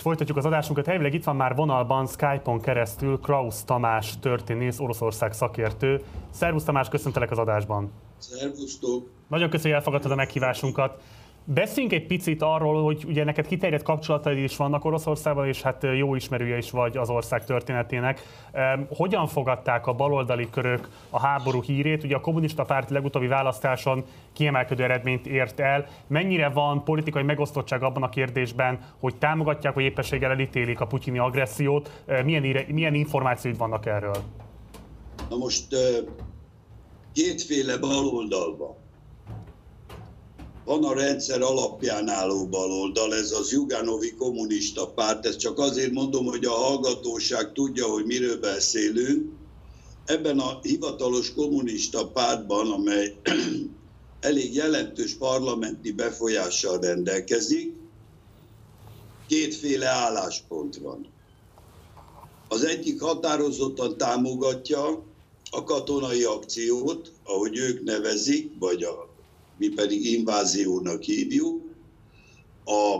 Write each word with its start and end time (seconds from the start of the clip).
és 0.00 0.06
folytatjuk 0.06 0.36
az 0.36 0.44
adásunkat. 0.46 0.86
Helyileg 0.86 1.14
itt 1.14 1.24
van 1.24 1.36
már 1.36 1.54
vonalban 1.54 2.06
Skype-on 2.06 2.60
keresztül 2.60 3.18
Kraus 3.18 3.64
Tamás 3.64 4.18
történész, 4.20 4.78
Oroszország 4.78 5.32
szakértő. 5.32 6.02
Szervusz 6.30 6.64
Tamás, 6.64 6.88
köszöntelek 6.88 7.30
az 7.30 7.38
adásban. 7.38 7.90
Szervusztok. 8.18 9.10
Nagyon 9.28 9.50
köszönjük, 9.50 9.62
hogy 9.62 9.72
elfogadtad 9.72 10.10
a 10.10 10.14
meghívásunkat. 10.14 11.02
Beszéljünk 11.44 11.94
egy 11.94 12.06
picit 12.06 12.42
arról, 12.42 12.82
hogy 12.82 13.04
ugye 13.06 13.24
neked 13.24 13.46
kiterjedt 13.46 13.82
kapcsolataid 13.82 14.38
is 14.38 14.56
vannak 14.56 14.84
Oroszországban, 14.84 15.46
és 15.46 15.62
hát 15.62 15.86
jó 15.96 16.14
ismerője 16.14 16.56
is 16.56 16.70
vagy 16.70 16.96
az 16.96 17.10
ország 17.10 17.44
történetének. 17.44 18.22
Hogyan 18.88 19.26
fogadták 19.26 19.86
a 19.86 19.92
baloldali 19.92 20.50
körök 20.50 20.88
a 21.10 21.20
háború 21.20 21.62
hírét? 21.62 22.04
Ugye 22.04 22.16
a 22.16 22.20
kommunista 22.20 22.64
párt 22.64 22.90
legutóbbi 22.90 23.26
választáson 23.26 24.04
kiemelkedő 24.32 24.82
eredményt 24.82 25.26
ért 25.26 25.60
el. 25.60 25.86
Mennyire 26.06 26.48
van 26.48 26.84
politikai 26.84 27.22
megosztottság 27.22 27.82
abban 27.82 28.02
a 28.02 28.08
kérdésben, 28.08 28.78
hogy 29.00 29.16
támogatják, 29.16 29.74
vagy 29.74 29.84
éppenséggel 29.84 30.30
elítélik 30.30 30.80
a 30.80 30.86
putyini 30.86 31.18
agressziót? 31.18 32.02
Milyen, 32.24 32.64
milyen 32.68 32.94
információid 32.94 33.58
vannak 33.58 33.86
erről? 33.86 34.16
Na 35.30 35.36
most 35.36 35.66
kétféle 37.12 37.78
baloldal 37.78 38.56
van 38.56 38.74
van 40.70 40.84
a 40.84 40.94
rendszer 40.94 41.42
alapján 41.42 42.08
álló 42.08 42.46
baloldal, 42.46 43.14
ez 43.14 43.32
az 43.32 43.52
Juganovi 43.52 44.14
kommunista 44.14 44.86
párt, 44.86 45.26
ezt 45.26 45.38
csak 45.38 45.58
azért 45.58 45.92
mondom, 45.92 46.26
hogy 46.26 46.44
a 46.44 46.50
hallgatóság 46.50 47.52
tudja, 47.52 47.86
hogy 47.86 48.04
miről 48.04 48.40
beszélünk. 48.40 49.32
Ebben 50.04 50.38
a 50.38 50.58
hivatalos 50.62 51.34
kommunista 51.34 52.06
pártban, 52.06 52.70
amely 52.70 53.16
elég 54.30 54.54
jelentős 54.54 55.14
parlamenti 55.14 55.92
befolyással 55.92 56.78
rendelkezik, 56.78 57.74
kétféle 59.26 59.88
álláspont 59.88 60.76
van. 60.76 61.06
Az 62.48 62.64
egyik 62.64 63.00
határozottan 63.00 63.96
támogatja 63.96 65.04
a 65.50 65.64
katonai 65.64 66.22
akciót, 66.22 67.12
ahogy 67.24 67.56
ők 67.56 67.82
nevezik, 67.82 68.52
vagy 68.58 68.82
a 68.82 69.09
mi 69.60 69.68
pedig 69.68 70.04
inváziónak 70.04 71.02
hívjuk. 71.02 71.62
A 72.64 72.98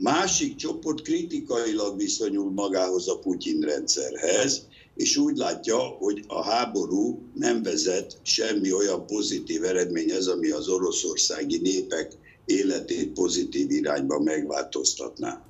másik 0.00 0.56
csoport 0.56 1.02
kritikailag 1.02 1.96
viszonyul 1.96 2.50
magához 2.50 3.08
a 3.08 3.18
Putyin 3.18 3.60
rendszerhez, 3.60 4.66
és 4.96 5.16
úgy 5.16 5.36
látja, 5.36 5.78
hogy 5.78 6.24
a 6.26 6.42
háború 6.42 7.22
nem 7.34 7.62
vezet 7.62 8.18
semmi 8.22 8.72
olyan 8.72 9.06
pozitív 9.06 9.64
eredményhez, 9.64 10.26
ami 10.26 10.50
az 10.50 10.68
oroszországi 10.68 11.58
népek 11.58 12.12
életét 12.44 13.12
pozitív 13.12 13.70
irányba 13.70 14.20
megváltoztatná. 14.20 15.46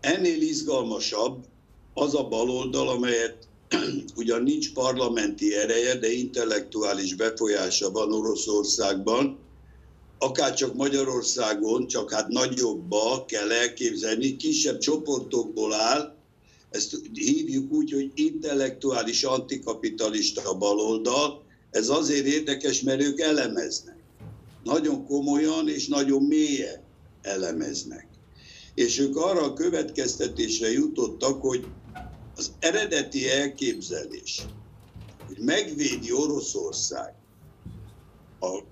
Ennél 0.00 0.42
izgalmasabb 0.42 1.44
az 1.94 2.14
a 2.14 2.28
baloldal, 2.28 2.88
amelyet 2.88 3.48
ugyan 4.16 4.42
nincs 4.42 4.72
parlamenti 4.72 5.54
ereje, 5.54 5.94
de 5.94 6.12
intellektuális 6.12 7.14
befolyása 7.14 7.90
van 7.90 8.12
Oroszországban, 8.12 9.38
akár 10.18 10.54
csak 10.54 10.74
Magyarországon, 10.74 11.86
csak 11.86 12.12
hát 12.12 12.28
nagyobba 12.28 13.24
kell 13.24 13.52
elképzelni, 13.52 14.36
kisebb 14.36 14.78
csoportokból 14.78 15.72
áll, 15.72 16.16
ezt 16.70 17.00
hívjuk 17.12 17.72
úgy, 17.72 17.92
hogy 17.92 18.10
intellektuális 18.14 19.22
antikapitalista 19.22 20.54
baloldal, 20.54 21.44
ez 21.70 21.88
azért 21.88 22.26
érdekes, 22.26 22.80
mert 22.80 23.02
ők 23.02 23.20
elemeznek. 23.20 23.96
Nagyon 24.62 25.06
komolyan 25.06 25.68
és 25.68 25.86
nagyon 25.86 26.22
mélyen 26.22 26.84
elemeznek. 27.22 28.08
És 28.74 28.98
ők 28.98 29.16
arra 29.16 29.42
a 29.42 29.52
következtetésre 29.52 30.72
jutottak, 30.72 31.40
hogy 31.40 31.66
az 32.36 32.56
eredeti 32.58 33.30
elképzelés, 33.30 34.46
hogy 35.26 35.38
megvédi 35.38 36.12
Oroszország 36.12 37.14
a 38.38 38.62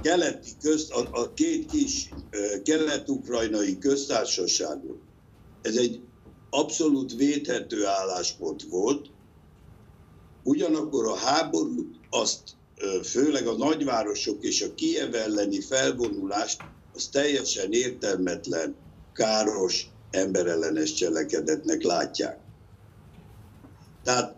keleti 0.00 0.56
közt, 0.56 0.90
a, 0.90 1.08
a 1.10 1.32
két 1.32 1.66
kis 1.66 2.14
kelet-ukrajnai 2.62 3.78
köztársaságot, 3.78 5.02
ez 5.60 5.76
egy 5.76 6.08
abszolút 6.48 7.14
védhető 7.14 7.86
álláspont 7.86 8.62
volt, 8.62 9.10
ugyanakkor 10.42 11.06
a 11.06 11.16
háborút 11.16 12.00
azt 12.08 12.42
főleg 13.02 13.46
a 13.46 13.56
nagyvárosok 13.56 14.44
és 14.44 14.62
a 14.62 14.74
Kiev 14.74 15.14
elleni 15.14 15.60
felvonulást, 15.60 16.60
az 16.92 17.08
teljesen 17.08 17.72
értelmetlen, 17.72 18.76
káros, 19.12 19.99
emberellenes 20.10 20.92
cselekedetnek 20.92 21.82
látják. 21.82 22.38
Tehát 24.04 24.36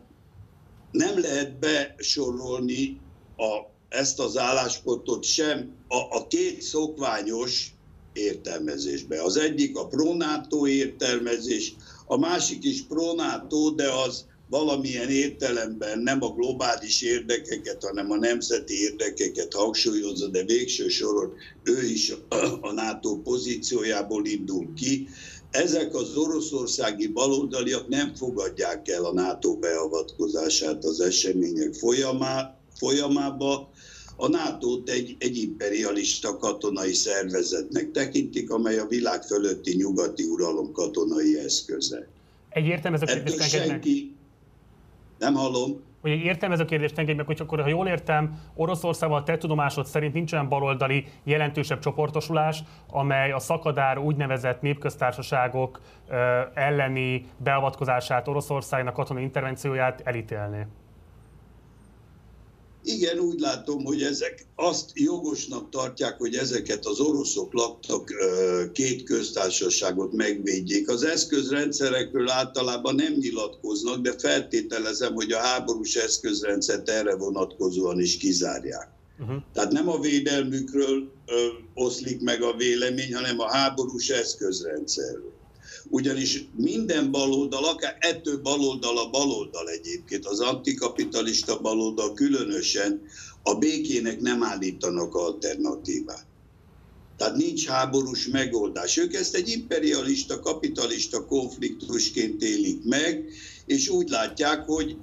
nem 0.90 1.20
lehet 1.20 1.58
besorolni 1.58 3.00
a, 3.36 3.70
ezt 3.88 4.20
az 4.20 4.36
álláspontot 4.36 5.24
sem 5.24 5.70
a, 5.88 5.96
a 5.96 6.26
két 6.26 6.62
szokványos 6.62 7.74
értelmezésbe. 8.12 9.22
Az 9.22 9.36
egyik 9.36 9.76
a 9.76 9.86
pronátó 9.86 10.66
értelmezés, 10.66 11.74
a 12.06 12.18
másik 12.18 12.64
is 12.64 12.82
pronátó, 12.82 13.70
de 13.70 13.88
az 13.92 14.24
valamilyen 14.52 15.10
értelemben 15.10 15.98
nem 15.98 16.22
a 16.22 16.32
globális 16.32 17.02
érdekeket, 17.02 17.84
hanem 17.84 18.10
a 18.10 18.16
nemzeti 18.16 18.74
érdekeket 18.74 19.54
hangsúlyozza, 19.54 20.26
de 20.26 20.44
végső 20.44 20.88
soron 20.88 21.32
ő 21.62 21.82
is 21.84 22.12
a 22.60 22.72
NATO 22.72 23.16
pozíciójából 23.16 24.26
indul 24.26 24.74
ki 24.74 25.08
ezek 25.52 25.94
az 25.94 26.16
oroszországi 26.16 27.06
baloldaliak 27.06 27.88
nem 27.88 28.14
fogadják 28.14 28.88
el 28.88 29.04
a 29.04 29.12
NATO 29.12 29.56
beavatkozását 29.56 30.84
az 30.84 31.00
események 31.00 31.74
folyamá, 31.74 32.56
folyamába. 32.78 33.70
A 34.16 34.28
nato 34.28 34.82
egy, 34.84 35.16
egy 35.18 35.36
imperialista 35.36 36.36
katonai 36.36 36.92
szervezetnek 36.92 37.90
tekintik, 37.90 38.50
amely 38.50 38.78
a 38.78 38.86
világ 38.86 39.22
fölötti 39.22 39.74
nyugati 39.74 40.24
uralom 40.24 40.72
katonai 40.72 41.38
eszköze. 41.38 42.08
Egyértelmű 42.48 42.96
ez 42.96 43.38
a 43.38 43.42
senki... 43.42 44.14
Nem 45.18 45.34
hallom 45.34 45.80
hogy 46.02 46.10
értem 46.10 46.52
ez 46.52 46.60
a 46.60 46.64
kérdést, 46.64 46.98
engedj 46.98 47.16
meg, 47.16 47.26
hogy 47.26 47.40
akkor, 47.40 47.60
ha 47.60 47.68
jól 47.68 47.88
értem, 47.88 48.38
Oroszországban 48.54 49.24
te 49.24 49.36
tudomásod 49.36 49.86
szerint 49.86 50.14
nincs 50.14 50.32
olyan 50.32 50.48
baloldali 50.48 51.04
jelentősebb 51.22 51.78
csoportosulás, 51.78 52.62
amely 52.90 53.32
a 53.32 53.38
szakadár 53.38 53.98
úgynevezett 53.98 54.60
népköztársaságok 54.60 55.80
elleni 56.54 57.26
beavatkozását, 57.36 58.28
Oroszországnak 58.28 58.94
katonai 58.94 59.22
intervencióját 59.22 60.00
elítélné. 60.04 60.66
Igen, 62.84 63.18
úgy 63.18 63.40
látom, 63.40 63.84
hogy 63.84 64.02
ezek 64.02 64.46
azt 64.54 64.90
jogosnak 64.94 65.70
tartják, 65.70 66.18
hogy 66.18 66.34
ezeket 66.34 66.86
az 66.86 67.00
oroszok 67.00 67.52
laktak 67.52 68.10
két 68.72 69.02
köztársaságot 69.02 70.12
megvédjék. 70.12 70.88
Az 70.88 71.02
eszközrendszerekről 71.02 72.28
általában 72.28 72.94
nem 72.94 73.12
nyilatkoznak, 73.12 74.00
de 74.00 74.12
feltételezem, 74.18 75.14
hogy 75.14 75.32
a 75.32 75.38
háborús 75.38 75.96
eszközrendszert 75.96 76.88
erre 76.88 77.16
vonatkozóan 77.16 78.00
is 78.00 78.16
kizárják. 78.16 78.88
Uh-huh. 79.20 79.36
Tehát 79.52 79.72
nem 79.72 79.88
a 79.88 80.00
védelmükről 80.00 81.12
ö, 81.26 81.46
oszlik 81.74 82.20
meg 82.20 82.42
a 82.42 82.56
vélemény, 82.56 83.14
hanem 83.14 83.40
a 83.40 83.50
háborús 83.50 84.08
eszközrendszerről 84.08 85.32
ugyanis 85.88 86.48
minden 86.56 87.10
baloldal, 87.10 87.64
akár 87.64 87.96
ettől 88.00 88.42
baloldal 88.42 88.98
a 88.98 89.10
baloldal 89.10 89.68
egyébként, 89.68 90.26
az 90.26 90.40
antikapitalista 90.40 91.60
baloldal 91.60 92.14
különösen 92.14 93.02
a 93.42 93.54
békének 93.54 94.20
nem 94.20 94.42
állítanak 94.42 95.14
alternatívát. 95.14 96.26
Tehát 97.16 97.36
nincs 97.36 97.66
háborús 97.66 98.28
megoldás. 98.28 98.96
Ők 98.96 99.14
ezt 99.14 99.34
egy 99.34 99.48
imperialista, 99.48 100.40
kapitalista 100.40 101.26
konfliktusként 101.26 102.42
élik 102.42 102.84
meg, 102.84 103.24
és 103.66 103.88
úgy 103.88 104.08
látják, 104.08 104.64
hogy 104.64 104.96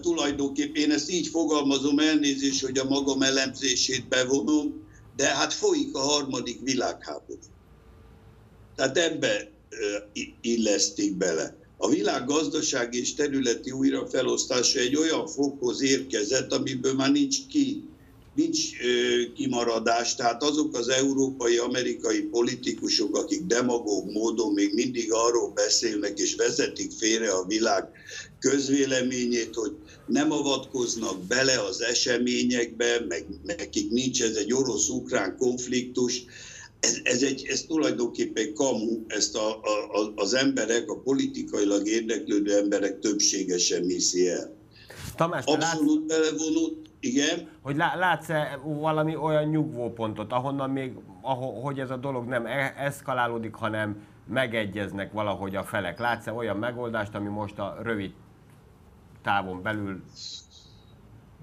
tulajdonképpen 0.00 0.82
én 0.82 0.90
ezt 0.90 1.10
így 1.10 1.26
fogalmazom, 1.26 1.98
elnézést, 1.98 2.64
hogy 2.64 2.78
a 2.78 2.84
magam 2.84 3.22
elemzését 3.22 4.08
bevonom, 4.08 4.84
de 5.16 5.26
hát 5.26 5.52
folyik 5.52 5.94
a 5.94 5.98
harmadik 5.98 6.60
világháború. 6.60 7.38
Tehát 8.76 8.98
ebbe 8.98 9.55
illesztik 10.40 11.16
bele. 11.16 11.56
A 11.76 11.88
világ 11.88 12.24
gazdasági 12.26 12.98
és 12.98 13.14
területi 13.14 13.70
újrafelosztása 13.70 14.78
egy 14.78 14.96
olyan 14.96 15.26
fokhoz 15.26 15.82
érkezett, 15.82 16.52
amiből 16.52 16.94
már 16.94 17.12
nincs 17.12 17.46
ki, 17.46 17.84
nincs 18.34 18.70
kimaradás, 19.34 20.14
tehát 20.14 20.42
azok 20.42 20.76
az 20.76 20.88
európai, 20.88 21.56
amerikai 21.56 22.20
politikusok, 22.20 23.16
akik 23.16 23.42
demagóg 23.46 24.10
módon 24.10 24.52
még 24.52 24.74
mindig 24.74 25.12
arról 25.12 25.52
beszélnek 25.52 26.18
és 26.18 26.34
vezetik 26.34 26.92
félre 26.92 27.32
a 27.32 27.46
világ 27.46 27.84
közvéleményét, 28.38 29.54
hogy 29.54 29.72
nem 30.06 30.32
avatkoznak 30.32 31.22
bele 31.26 31.60
az 31.60 31.80
eseményekbe, 31.80 33.04
meg 33.08 33.26
nekik 33.42 33.90
nincs 33.90 34.22
ez 34.22 34.36
egy 34.36 34.52
orosz-ukrán 34.52 35.36
konfliktus, 35.36 36.24
ez, 36.86 37.00
ez, 37.02 37.22
egy, 37.22 37.46
ez 37.46 37.62
tulajdonképpen 37.62 38.54
kamu, 38.54 39.04
ezt 39.06 39.36
a, 39.36 39.50
a, 39.50 40.12
az 40.14 40.34
emberek, 40.34 40.88
a 40.90 41.00
politikailag 41.00 41.86
érdeklődő 41.86 42.56
emberek 42.56 42.98
többsége 42.98 43.58
sem 43.58 43.82
hiszi 43.82 44.28
el. 44.28 44.54
Tamás, 45.16 45.44
Abszolút 45.44 46.10
látsz, 46.10 46.20
belevonult, 46.20 46.88
igen. 47.00 47.48
Hogy 47.62 47.76
látsz-e 47.76 48.60
valami 48.64 49.16
olyan 49.16 49.44
nyugvópontot, 49.44 50.32
ahonnan 50.32 50.70
még, 50.70 50.92
ahol, 51.22 51.60
hogy 51.60 51.80
ez 51.80 51.90
a 51.90 51.96
dolog 51.96 52.26
nem 52.26 52.46
e- 52.46 52.74
eszkalálódik, 52.76 53.54
hanem 53.54 54.06
megegyeznek 54.28 55.12
valahogy 55.12 55.56
a 55.56 55.64
felek? 55.64 55.98
Látsz-e 55.98 56.32
olyan 56.32 56.56
megoldást, 56.56 57.14
ami 57.14 57.28
most 57.28 57.58
a 57.58 57.78
rövid 57.82 58.12
távon 59.22 59.62
belül 59.62 60.02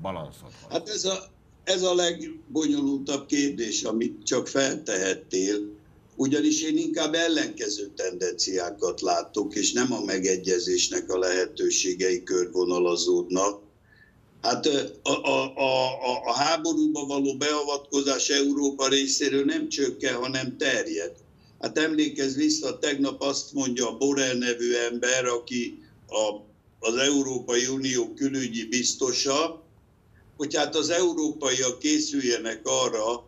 balanszot 0.01 0.51
Hát 0.69 0.89
ez 0.89 1.05
a, 1.05 1.17
ez 1.63 1.81
a 1.81 1.95
legbonyolultabb 1.95 3.25
kérdés, 3.25 3.83
amit 3.83 4.23
csak 4.23 4.47
feltehettél, 4.47 5.71
ugyanis 6.15 6.61
én 6.61 6.77
inkább 6.77 7.13
ellenkező 7.13 7.91
tendenciákat 7.95 9.01
látok, 9.01 9.55
és 9.55 9.71
nem 9.71 9.93
a 9.93 10.03
megegyezésnek 10.03 11.09
a 11.09 11.17
lehetőségei 11.17 12.23
körvonalazódnak. 12.23 13.61
Hát 14.41 14.65
a, 15.03 15.09
a, 15.09 15.57
a, 15.57 16.21
a 16.25 16.33
háborúba 16.33 17.05
való 17.05 17.37
beavatkozás 17.37 18.29
Európa 18.29 18.87
részéről 18.87 19.45
nem 19.45 19.69
csökken, 19.69 20.15
hanem 20.15 20.57
terjed. 20.57 21.11
Hát 21.59 21.77
emlékezz 21.77 22.35
vissza, 22.35 22.79
tegnap 22.79 23.21
azt 23.21 23.53
mondja 23.53 23.89
a 23.89 23.97
Borrell 23.97 24.37
nevű 24.37 24.73
ember, 24.73 25.25
aki 25.25 25.79
a, 26.07 26.41
az 26.79 26.95
Európai 26.95 27.65
Unió 27.67 28.13
külügyi 28.13 28.65
biztosa, 28.65 29.62
hogy 30.37 30.55
hát 30.55 30.75
az 30.75 30.89
európaiak 30.89 31.79
készüljenek 31.79 32.61
arra, 32.63 33.23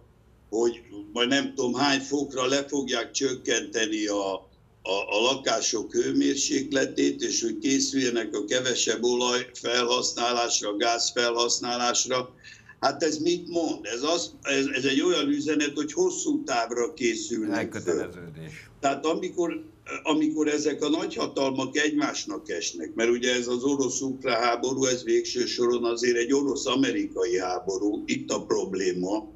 hogy 0.50 0.82
majd 1.14 1.28
nem 1.28 1.54
tudom 1.56 1.74
hány 1.74 2.00
fokra 2.00 2.46
le 2.46 2.66
fogják 2.68 3.12
csökkenteni 3.12 4.06
a, 4.06 4.34
a, 4.82 5.18
a 5.18 5.22
lakások 5.22 5.94
hőmérsékletét, 5.94 7.22
és 7.22 7.42
hogy 7.42 7.58
készüljenek 7.58 8.34
a 8.34 8.46
kevesebb 8.46 9.04
olaj 9.04 9.50
felhasználásra, 9.54 10.76
gáz 10.76 11.12
felhasználásra. 11.12 12.34
Hát 12.80 13.04
ez 13.04 13.18
mit 13.18 13.48
mond? 13.48 13.86
Ez, 13.86 14.02
az, 14.04 14.32
ez, 14.42 14.66
ez 14.66 14.84
egy 14.84 15.02
olyan 15.02 15.28
üzenet, 15.28 15.72
hogy 15.76 15.94
hosszú 15.94 16.44
távra 16.44 16.94
készülnek. 16.94 17.58
Elköteleződés. 17.58 18.70
Tehát 18.80 19.06
amikor 19.06 19.66
amikor 20.04 20.48
ezek 20.48 20.84
a 20.84 20.90
nagyhatalmak 20.90 21.78
egymásnak 21.78 22.50
esnek, 22.50 22.94
mert 22.94 23.10
ugye 23.10 23.34
ez 23.34 23.48
az 23.48 23.64
orosz-ukrán 23.64 24.42
háború, 24.42 24.86
ez 24.86 25.04
végső 25.04 25.46
soron 25.46 25.84
azért 25.84 26.18
egy 26.18 26.34
orosz-amerikai 26.34 27.40
háború, 27.40 28.04
itt 28.06 28.32
a 28.32 28.46
probléma, 28.46 29.28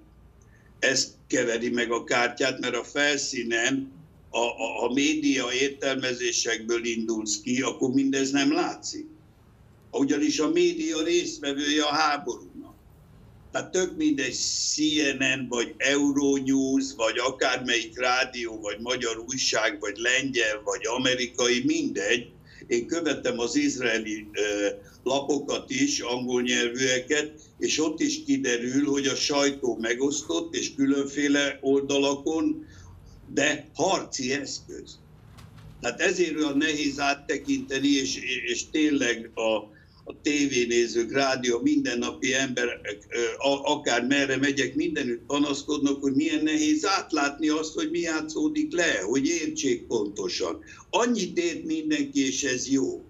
ez 0.80 1.16
keveri 1.28 1.70
meg 1.70 1.92
a 1.92 2.04
kártyát, 2.04 2.60
mert 2.60 2.76
a 2.76 2.84
felszínen 2.84 3.92
a, 4.30 4.40
a, 4.40 4.84
a 4.84 4.94
média 4.94 5.46
értelmezésekből 5.62 6.86
indulsz 6.86 7.42
ki, 7.42 7.62
akkor 7.62 7.90
mindez 7.90 8.32
nem 8.32 8.54
látszik. 8.54 9.06
Ugyanis 9.92 10.40
a 10.40 10.50
média 10.50 11.04
résztvevője 11.04 11.84
a 11.84 11.94
háború. 11.94 12.49
Tehát 13.52 13.72
tök 13.72 13.96
mindegy 13.98 14.34
CNN, 14.34 15.48
vagy 15.48 15.74
Euronews, 15.78 16.94
vagy 16.96 17.18
akármelyik 17.18 18.00
rádió, 18.00 18.60
vagy 18.60 18.80
magyar 18.80 19.18
újság, 19.28 19.80
vagy 19.80 19.98
lengyel, 19.98 20.62
vagy 20.64 20.86
amerikai, 20.86 21.64
mindegy. 21.66 22.32
Én 22.68 22.88
követtem 22.88 23.40
az 23.40 23.56
izraeli 23.56 24.28
lapokat 25.04 25.70
is, 25.70 26.00
angol 26.00 26.42
nyelvűeket, 26.42 27.32
és 27.60 27.80
ott 27.80 28.00
is 28.00 28.24
kiderül, 28.24 28.86
hogy 28.86 29.06
a 29.08 29.16
sajtó 29.16 29.78
megosztott, 29.82 30.56
és 30.56 30.76
különféle 30.76 31.58
oldalakon, 31.62 32.68
de 33.34 33.70
harci 33.74 34.34
eszköz. 34.34 35.00
Tehát 35.82 36.02
ezért 36.02 36.36
olyan 36.36 36.58
nehéz 36.58 37.00
áttekinteni, 37.00 37.88
és, 37.88 38.20
és 38.46 38.70
tényleg 38.70 39.32
a, 39.34 39.78
a 40.10 40.22
tévénézők, 40.22 41.12
rádió, 41.12 41.60
mindennapi 41.60 42.34
emberek, 42.34 43.08
akár 43.64 44.06
merre 44.06 44.38
megyek, 44.38 44.76
mindenütt 44.76 45.26
panaszkodnak, 45.28 46.02
hogy 46.02 46.14
milyen 46.14 46.44
nehéz 46.44 46.86
átlátni 46.86 47.50
azt, 47.50 47.74
hogy 47.74 47.90
mi 47.92 48.00
játszódik 48.00 48.74
le, 48.74 49.00
hogy 49.02 49.28
értsék 49.28 49.88
pontosan. 49.88 50.64
Annyit 50.90 51.38
ért 51.38 51.64
mindenki, 51.64 52.26
és 52.26 52.44
ez 52.44 52.70
jó, 52.70 53.04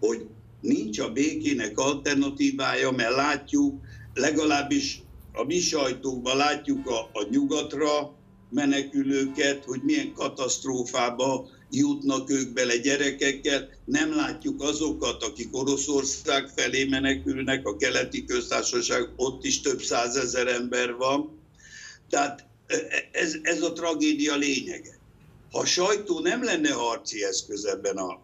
hogy 0.00 0.26
nincs 0.60 0.98
a 0.98 1.12
békének 1.12 1.78
alternatívája, 1.78 2.90
mert 2.90 3.14
látjuk, 3.14 3.74
legalábbis 4.14 5.02
a 5.32 5.44
mi 5.44 5.58
sajtókban 5.58 6.36
látjuk 6.36 6.86
a, 6.86 7.00
a 7.12 7.26
nyugatra 7.30 8.14
menekülőket, 8.50 9.64
hogy 9.64 9.80
milyen 9.82 10.12
katasztrófába 10.12 11.48
jutnak 11.70 12.30
ők 12.30 12.52
bele 12.52 12.76
gyerekekkel, 12.76 13.68
nem 13.84 14.14
látjuk 14.14 14.62
azokat, 14.62 15.22
akik 15.22 15.56
Oroszország 15.56 16.48
felé 16.48 16.84
menekülnek, 16.84 17.66
a 17.66 17.76
keleti 17.76 18.24
köztársaság, 18.24 19.08
ott 19.16 19.44
is 19.44 19.60
több 19.60 19.82
százezer 19.82 20.46
ember 20.46 20.94
van. 20.94 21.38
Tehát 22.10 22.46
e, 22.66 22.76
ez, 23.12 23.36
ez 23.42 23.62
a 23.62 23.72
tragédia 23.72 24.36
lényege. 24.36 24.98
Ha 25.50 25.58
a 25.58 25.66
sajtó 25.66 26.20
nem 26.20 26.44
lenne 26.44 26.72
harci 26.72 27.24
eszköz 27.24 27.64
ebben 27.64 27.96
a 27.96 28.20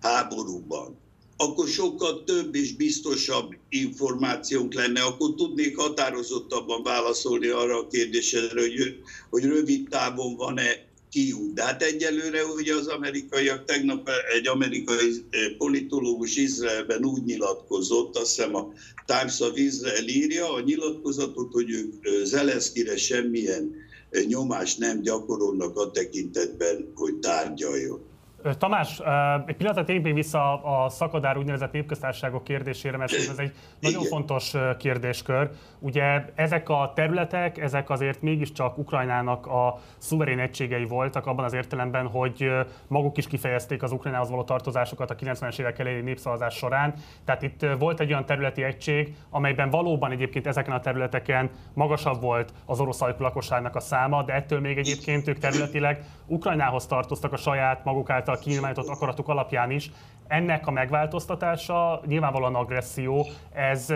háborúban, 0.00 1.02
akkor 1.36 1.68
sokkal 1.68 2.24
több 2.24 2.54
és 2.54 2.74
biztosabb 2.74 3.56
információnk 3.68 4.74
lenne, 4.74 5.02
akkor 5.02 5.34
tudnék 5.34 5.76
határozottabban 5.76 6.82
válaszolni 6.82 7.46
arra 7.46 7.78
a 7.78 7.86
kérdésre, 7.86 8.40
hogy, 8.52 9.00
hogy 9.30 9.44
rövid 9.44 9.88
távon 9.88 10.36
van-e 10.36 10.92
kiút. 11.14 11.52
De 11.54 11.62
hát 11.62 11.82
egyelőre 11.82 12.44
ugye 12.44 12.74
az 12.74 12.86
amerikaiak, 12.86 13.64
tegnap 13.64 14.10
egy 14.34 14.48
amerikai 14.48 15.26
eh, 15.30 15.56
politológus 15.58 16.36
Izraelben 16.36 17.04
úgy 17.04 17.24
nyilatkozott, 17.24 18.16
azt 18.16 18.36
hiszem 18.36 18.54
a 18.54 18.72
Times 19.06 19.40
of 19.40 19.56
Israel 19.58 20.08
írja 20.08 20.52
a 20.52 20.60
nyilatkozatot, 20.60 21.52
hogy 21.52 21.70
ők 21.70 22.06
eh, 22.06 22.24
Zelenszkire 22.24 22.96
semmilyen 22.96 23.74
eh, 24.10 24.24
nyomást 24.24 24.78
nem 24.78 25.02
gyakorolnak 25.02 25.76
a 25.76 25.90
tekintetben, 25.90 26.92
hogy 26.94 27.14
tárgyaljon. 27.14 28.13
Tamás, 28.58 29.00
egy 29.46 29.56
pillanatot 29.56 29.86
térjünk 29.86 30.14
vissza 30.14 30.62
a 30.62 30.88
szakadár 30.88 31.36
úgynevezett 31.36 31.72
népköztársaságok 31.72 32.44
kérdésére, 32.44 32.96
mert 32.96 33.12
ez 33.12 33.38
egy 33.38 33.52
nagyon 33.80 34.00
Igen. 34.00 34.10
fontos 34.10 34.52
kérdéskör. 34.78 35.50
Ugye 35.78 36.24
ezek 36.34 36.68
a 36.68 36.92
területek, 36.94 37.58
ezek 37.58 37.90
azért 37.90 38.22
mégiscsak 38.22 38.78
Ukrajnának 38.78 39.46
a 39.46 39.78
szuverén 39.98 40.38
egységei 40.38 40.84
voltak 40.84 41.26
abban 41.26 41.44
az 41.44 41.52
értelemben, 41.52 42.06
hogy 42.06 42.50
maguk 42.86 43.16
is 43.16 43.26
kifejezték 43.26 43.82
az 43.82 43.92
Ukrajnához 43.92 44.30
való 44.30 44.42
tartozásokat 44.42 45.10
a 45.10 45.14
90-es 45.14 45.58
évek 45.58 45.78
elejé 45.78 46.00
népszavazás 46.00 46.54
során. 46.54 46.94
Tehát 47.24 47.42
itt 47.42 47.66
volt 47.78 48.00
egy 48.00 48.10
olyan 48.10 48.26
területi 48.26 48.62
egység, 48.62 49.14
amelyben 49.30 49.70
valóban 49.70 50.10
egyébként 50.10 50.46
ezeken 50.46 50.74
a 50.74 50.80
területeken 50.80 51.50
magasabb 51.74 52.20
volt 52.20 52.52
az 52.66 52.80
orosz 52.80 53.00
lakosságnak 53.18 53.76
a 53.76 53.80
száma, 53.80 54.22
de 54.22 54.32
ettől 54.32 54.60
még 54.60 54.78
egyébként 54.78 55.28
ők 55.28 55.38
területileg 55.38 56.04
Ukrajnához 56.26 56.86
tartoztak 56.86 57.32
a 57.32 57.36
saját 57.36 57.84
maguk 57.84 58.10
által 58.10 58.33
által 58.34 58.42
kinyilvánított 58.42 58.88
akaratuk 58.88 59.28
alapján 59.28 59.70
is. 59.70 59.90
Ennek 60.28 60.66
a 60.66 60.70
megváltoztatása 60.70 62.02
nyilvánvalóan 62.06 62.54
agresszió, 62.54 63.26
ez 63.52 63.86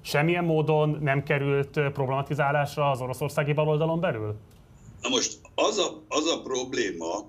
semmilyen 0.00 0.44
módon 0.44 0.98
nem 1.00 1.22
került 1.22 1.80
problematizálásra 1.92 2.90
az 2.90 3.00
oroszországi 3.00 3.52
baloldalon 3.52 4.00
belül? 4.00 4.36
Na 5.02 5.08
most 5.08 5.40
az 5.54 5.78
a, 5.78 6.02
az 6.08 6.26
a 6.26 6.42
probléma, 6.42 7.26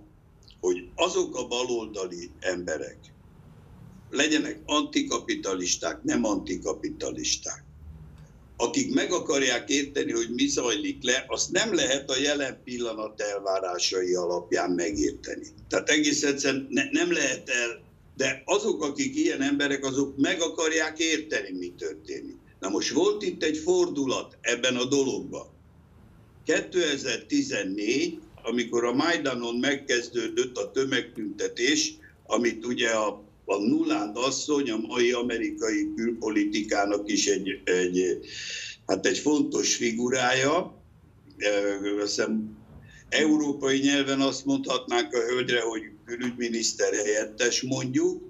hogy 0.59 0.89
azok 0.95 1.36
a 1.36 1.47
baloldali 1.47 2.31
emberek, 2.39 2.97
legyenek 4.09 4.59
antikapitalisták, 4.65 6.03
nem 6.03 6.24
antikapitalisták, 6.25 7.63
akik 8.58 8.94
meg 8.94 9.12
akarják 9.12 9.70
érteni, 9.70 10.12
hogy 10.12 10.30
mi 10.30 10.48
zajlik 10.48 11.04
le, 11.04 11.26
azt 11.28 11.52
nem 11.52 11.74
lehet 11.74 12.10
a 12.10 12.20
jelen 12.20 12.62
pillanat 12.64 13.22
elvárásai 13.22 14.14
alapján 14.14 14.72
megérteni. 14.72 15.48
Tehát 15.70 15.90
egész 15.90 16.24
egyszerűen 16.24 16.68
ne, 16.70 16.84
nem 16.92 17.12
lehet 17.12 17.50
el, 17.50 17.86
de 18.16 18.42
azok, 18.46 18.84
akik 18.84 19.16
ilyen 19.16 19.42
emberek, 19.42 19.86
azok 19.86 20.18
meg 20.18 20.42
akarják 20.42 21.00
érteni, 21.00 21.58
mi 21.58 21.74
történik. 21.78 22.38
Na 22.60 22.70
most 22.70 22.90
volt 22.90 23.24
itt 23.24 23.44
egy 23.44 23.58
fordulat 23.58 24.38
ebben 24.42 24.76
a 24.76 24.86
dologban. 24.86 25.48
2014, 26.46 28.20
amikor 28.44 28.86
a 28.86 28.94
Majdanon 28.94 29.56
megkezdődött 29.56 30.58
a 30.58 30.72
tömegtüntetés, 30.72 31.94
amit 32.24 32.66
ugye 32.66 32.90
a 32.90 33.26
a 33.50 33.58
Nuland 33.58 34.18
asszony, 34.18 34.70
a 34.70 34.77
mai 34.77 35.12
amerikai 35.12 35.94
külpolitikának 35.96 37.12
is 37.12 37.27
egy, 37.27 37.62
egy, 37.63 38.20
hát 38.86 39.06
egy 39.06 39.18
fontos 39.18 39.75
figurája. 39.75 40.84
Hiszem, 42.01 42.58
európai 43.10 43.80
nyelven 43.80 44.22
azt 44.22 44.46
mondhatnánk 44.46 45.13
a 45.13 45.20
hölgyre, 45.20 45.62
hogy 45.62 45.82
külügyminiszter 46.06 46.94
helyettes 46.94 47.62
mondjuk, 47.62 48.22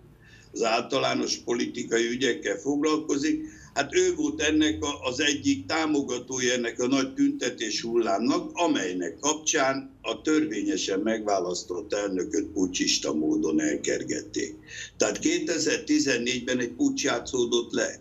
az 0.53 0.63
általános 0.63 1.37
politikai 1.37 2.07
ügyekkel 2.07 2.57
foglalkozik. 2.57 3.45
Hát 3.77 3.95
ő 3.95 4.15
volt 4.15 4.41
ennek 4.41 4.77
az 5.01 5.19
egyik 5.19 5.65
támogatója 5.65 6.53
ennek 6.53 6.79
a 6.79 6.87
nagy 6.87 7.13
tüntetés 7.13 7.81
hullámnak, 7.81 8.51
amelynek 8.53 9.19
kapcsán 9.19 9.97
a 10.01 10.21
törvényesen 10.21 10.99
megválasztott 10.99 11.93
elnököt 11.93 12.45
pucsista 12.45 13.13
módon 13.13 13.61
elkergették. 13.61 14.55
Tehát 14.97 15.19
2014-ben 15.21 16.59
egy 16.59 16.71
pucs 16.71 17.03
játszódott 17.03 17.73
le. 17.73 17.99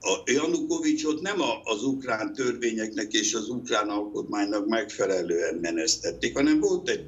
A 0.00 0.30
Janukovicsot 0.30 1.20
nem 1.20 1.40
az 1.64 1.84
ukrán 1.84 2.32
törvényeknek 2.32 3.12
és 3.12 3.34
az 3.34 3.48
ukrán 3.48 3.88
alkotmánynak 3.88 4.66
megfelelően 4.66 5.54
menesztették, 5.54 6.34
hanem 6.34 6.60
volt 6.60 6.88
egy 6.88 7.04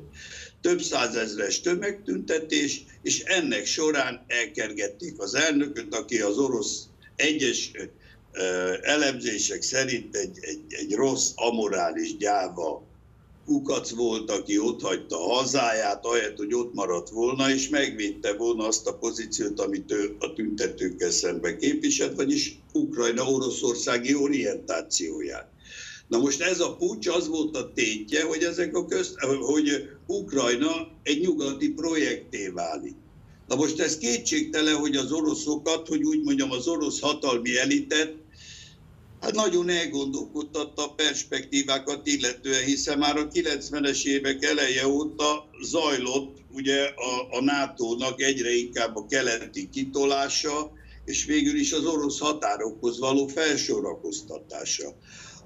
több 0.61 0.81
százezres 0.81 1.61
tömegtüntetés, 1.61 2.85
és 3.03 3.21
ennek 3.21 3.67
során 3.67 4.25
elkergették 4.27 5.15
az 5.19 5.35
elnököt, 5.35 5.95
aki 5.95 6.21
az 6.21 6.39
orosz 6.39 6.85
egyes 7.17 7.71
elemzések 8.83 9.63
szerint 9.63 10.17
egy, 10.17 10.39
egy, 10.41 10.61
egy 10.69 10.95
rossz, 10.95 11.31
amorális 11.35 12.17
gyáva 12.17 12.83
kukac 13.47 13.91
volt, 13.91 14.31
aki 14.31 14.59
ott 14.59 14.81
hagyta 14.81 15.27
a 15.27 15.35
hazáját, 15.35 16.07
ahelyett, 16.07 16.37
hogy 16.37 16.55
ott 16.55 16.75
maradt 16.75 17.09
volna, 17.09 17.51
és 17.51 17.69
megvédte 17.69 18.33
volna 18.33 18.67
azt 18.67 18.87
a 18.87 18.95
pozíciót, 18.95 19.61
amit 19.61 19.93
ő 19.93 20.17
a 20.19 20.33
tüntetőkkel 20.33 21.11
szemben 21.11 21.59
képviselt, 21.59 22.17
vagyis 22.17 22.59
Ukrajna-Oroszországi 22.73 24.15
orientációját. 24.15 25.49
Na 26.09 26.19
most 26.19 26.41
ez 26.41 26.61
a 26.61 26.77
pucs 26.77 27.07
az 27.07 27.29
volt 27.29 27.57
a 27.57 27.73
tétje, 27.75 28.25
hogy, 28.25 28.43
ezek 28.43 28.77
a 28.77 28.87
közt, 28.87 29.15
hogy 29.41 29.91
Ukrajna 30.07 30.89
egy 31.03 31.21
nyugati 31.21 31.69
projekté 31.71 32.49
válik. 32.49 32.95
Na 33.49 33.55
most 33.55 33.81
ez 33.81 33.99
kétségtelen, 33.99 34.77
hogy 34.77 34.97
az 34.97 35.13
oroszokat, 35.13 35.89
hogy 35.89 36.05
úgy 36.05 36.23
mondjam, 36.23 36.51
az 36.51 36.67
orosz 36.67 37.01
hatalmi 37.01 37.57
elitet 37.57 38.15
hát 39.21 39.35
nagyon 39.35 39.69
elgondolkodtatta 39.69 40.85
a 40.85 40.95
perspektívákat 40.95 42.07
illetően, 42.07 42.65
hiszen 42.65 42.99
már 42.99 43.17
a 43.17 43.29
90-es 43.29 44.05
évek 44.05 44.45
eleje 44.45 44.89
óta 44.89 45.49
zajlott 45.63 46.37
ugye 46.53 46.83
a, 46.85 47.37
a 47.37 47.41
NATO-nak 47.41 48.21
egyre 48.21 48.55
inkább 48.55 48.97
a 48.97 49.07
keleti 49.07 49.69
kitolása, 49.69 50.73
és 51.05 51.25
végül 51.25 51.59
is 51.59 51.73
az 51.73 51.85
orosz 51.85 52.19
határokhoz 52.19 52.99
való 52.99 53.27
felsorakoztatása. 53.27 54.95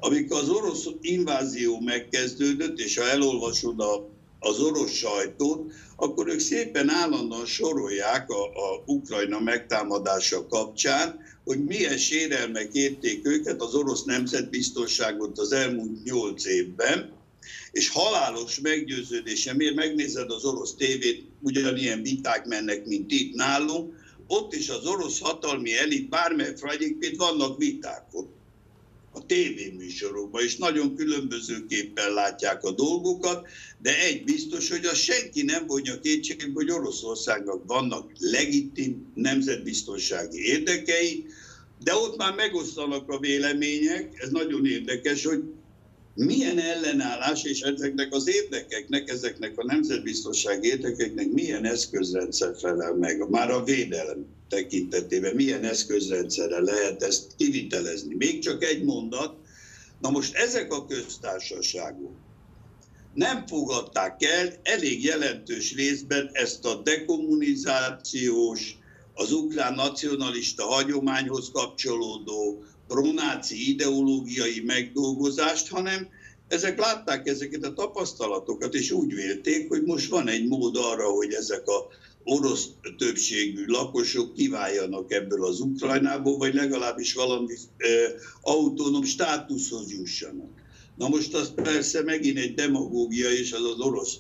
Amikor 0.01 0.39
az 0.39 0.49
orosz 0.49 0.87
invázió 1.01 1.81
megkezdődött, 1.81 2.79
és 2.79 2.99
ha 2.99 3.09
elolvasod 3.09 3.81
a, 3.81 4.09
az 4.39 4.61
orosz 4.61 4.93
sajtót, 4.93 5.73
akkor 5.97 6.29
ők 6.29 6.39
szépen 6.39 6.91
állandóan 6.91 7.47
sorolják 7.47 8.31
a, 8.31 8.45
a 8.45 8.83
Ukrajna 8.87 9.41
megtámadása 9.41 10.47
kapcsán, 10.47 11.21
hogy 11.51 11.65
milyen 11.65 11.99
sérelmek 11.99 12.69
érték 12.73 13.27
őket 13.27 13.63
az 13.63 13.75
orosz 13.75 14.03
nemzetbiztonságot 14.03 15.39
az 15.39 15.53
elmúlt 15.53 16.05
nyolc 16.05 16.45
évben, 16.45 17.13
és 17.73 17.89
halálos 17.89 18.61
meggyőződése, 18.61 19.55
miért? 19.55 19.75
Megnézed 19.75 20.31
az 20.31 20.45
orosz 20.45 20.75
tévét, 20.75 21.25
ugyanilyen 21.43 22.03
viták 22.03 22.47
mennek, 22.47 22.87
mint 22.87 23.13
itt 23.13 23.35
nálunk, 23.35 23.95
ott 24.27 24.55
is 24.55 24.69
az 24.69 24.87
orosz 24.87 25.21
hatalmi 25.21 25.77
elit, 25.77 26.09
bármely 26.09 26.55
egyébként 26.63 27.17
vannak 27.17 27.59
viták 27.59 28.05
ott 28.13 28.33
a 29.13 29.27
tévéműsorokban, 29.27 30.43
és 30.43 30.57
nagyon 30.57 30.95
különbözőképpen 30.95 32.13
látják 32.13 32.65
a 32.65 32.71
dolgokat, 32.71 33.49
de 33.83 34.01
egy 34.01 34.25
biztos, 34.25 34.71
hogy 34.71 34.85
a 34.85 34.95
senki 34.95 35.43
nem 35.43 35.67
vonja 35.67 36.01
kétségbe, 36.01 36.51
hogy 36.55 36.71
Oroszországnak 36.71 37.67
vannak 37.67 38.11
legitim 38.19 39.13
nemzetbiztonsági 39.15 40.47
érdekei, 40.47 41.27
de 41.85 41.95
ott 41.95 42.17
már 42.17 42.35
megosztanak 42.35 43.11
a 43.11 43.19
vélemények, 43.19 44.13
ez 44.17 44.31
nagyon 44.31 44.67
érdekes, 44.67 45.25
hogy 45.25 45.43
milyen 46.15 46.59
ellenállás, 46.59 47.45
és 47.45 47.61
ezeknek 47.61 48.15
az 48.15 48.29
érdekeknek, 48.29 49.11
ezeknek 49.11 49.59
a 49.59 49.65
nemzetbiztonsági 49.65 50.69
érdekeknek 50.69 51.33
milyen 51.33 51.65
eszközrendszer 51.65 52.55
felel 52.59 52.95
meg, 52.95 53.29
már 53.29 53.51
a 53.51 53.65
védelem 53.65 54.27
tekintetében, 54.49 55.35
milyen 55.35 55.65
eszközrendszerre 55.65 56.61
lehet 56.61 57.03
ezt 57.03 57.27
kivitelezni. 57.37 58.15
Még 58.15 58.39
csak 58.39 58.65
egy 58.65 58.83
mondat, 58.83 59.35
na 60.01 60.11
most 60.11 60.35
ezek 60.35 60.73
a 60.73 60.87
köztársaságok 60.87 62.13
nem 63.15 63.47
fogadták 63.47 64.23
el 64.23 64.53
elég 64.63 65.05
jelentős 65.05 65.75
részben 65.75 66.31
ezt 66.33 66.65
a 66.65 66.75
dekommunizációs, 66.75 68.79
az 69.15 69.33
ukrán 69.33 69.75
nacionalista 69.75 70.65
hagyományhoz 70.65 71.51
kapcsolódó 71.53 72.65
pronáci 72.89 73.71
ideológiai 73.71 74.63
megdolgozást, 74.67 75.69
hanem 75.69 76.09
ezek 76.49 76.79
látták 76.79 77.29
ezeket 77.29 77.65
a 77.65 77.73
tapasztalatokat, 77.73 78.75
és 78.75 78.91
úgy 78.91 79.15
vélték, 79.15 79.69
hogy 79.69 79.83
most 79.83 80.11
van 80.11 80.29
egy 80.29 80.47
mód 80.47 80.77
arra, 80.77 81.09
hogy 81.09 81.33
ezek 81.33 81.67
a 81.67 81.87
orosz 82.25 82.67
többségű 82.99 83.65
lakosok 83.67 84.35
kiváljanak 84.35 85.13
ebből 85.13 85.45
az 85.45 85.61
Ukrajnából, 85.61 86.37
vagy 86.37 86.55
legalábbis 86.55 87.15
valami 87.15 87.55
e, 87.77 87.87
autonóm 88.41 89.05
státuszhoz 89.05 89.91
jussanak. 89.91 90.51
Na 90.97 91.09
most 91.09 91.35
az 91.35 91.53
persze 91.55 92.03
megint 92.03 92.39
egy 92.39 92.55
demagógia, 92.55 93.31
és 93.31 93.53
az 93.53 93.65
az 93.65 93.81
orosz 93.81 94.17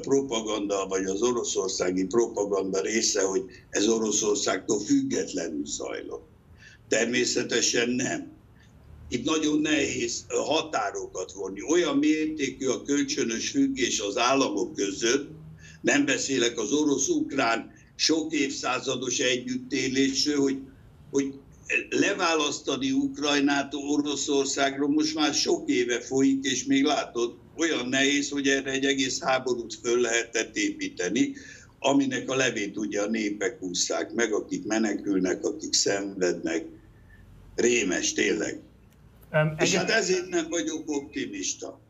propaganda, 0.00 0.86
vagy 0.86 1.04
az 1.04 1.22
oroszországi 1.22 2.04
propaganda 2.04 2.80
része, 2.80 3.22
hogy 3.22 3.44
ez 3.70 3.88
Oroszországtól 3.88 4.80
függetlenül 4.80 5.66
zajlott. 5.66 6.28
Természetesen 6.88 7.88
nem. 7.90 8.32
Itt 9.08 9.24
nagyon 9.24 9.60
nehéz 9.60 10.24
határokat 10.28 11.32
vonni. 11.32 11.62
Olyan 11.62 11.98
mértékű 11.98 12.66
a 12.66 12.82
kölcsönös 12.82 13.50
függés 13.50 14.00
az 14.00 14.16
államok 14.16 14.74
között, 14.74 15.28
nem 15.80 16.04
beszélek 16.04 16.58
az 16.58 16.72
orosz-ukrán 16.72 17.72
sok 17.96 18.32
évszázados 18.32 19.18
együttélésről, 19.18 20.40
hogy, 20.40 20.58
hogy 21.10 21.34
leválasztani 21.90 22.90
Ukrajnát 22.90 23.74
Oroszországról 23.74 24.88
most 24.88 25.14
már 25.14 25.34
sok 25.34 25.68
éve 25.68 26.00
folyik, 26.00 26.44
és 26.44 26.64
még 26.64 26.84
látod, 26.84 27.34
olyan 27.60 27.88
nehéz, 27.88 28.28
hogy 28.28 28.48
erre 28.48 28.70
egy 28.70 28.84
egész 28.84 29.22
háborút 29.22 29.74
föl 29.82 30.00
lehetett 30.00 30.56
építeni, 30.56 31.32
aminek 31.78 32.30
a 32.30 32.34
levét 32.34 32.76
ugye 32.76 33.00
a 33.02 33.08
népek 33.08 33.62
ússzák 33.62 34.12
meg, 34.12 34.32
akik 34.32 34.64
menekülnek, 34.64 35.44
akik 35.44 35.72
szenvednek. 35.72 36.64
Rémes, 37.54 38.12
tényleg. 38.12 38.60
Um, 39.32 39.54
és 39.58 39.74
hát 39.74 39.90
ezért 39.90 40.28
nem 40.28 40.46
vagyok 40.48 40.90
optimista 40.90 41.80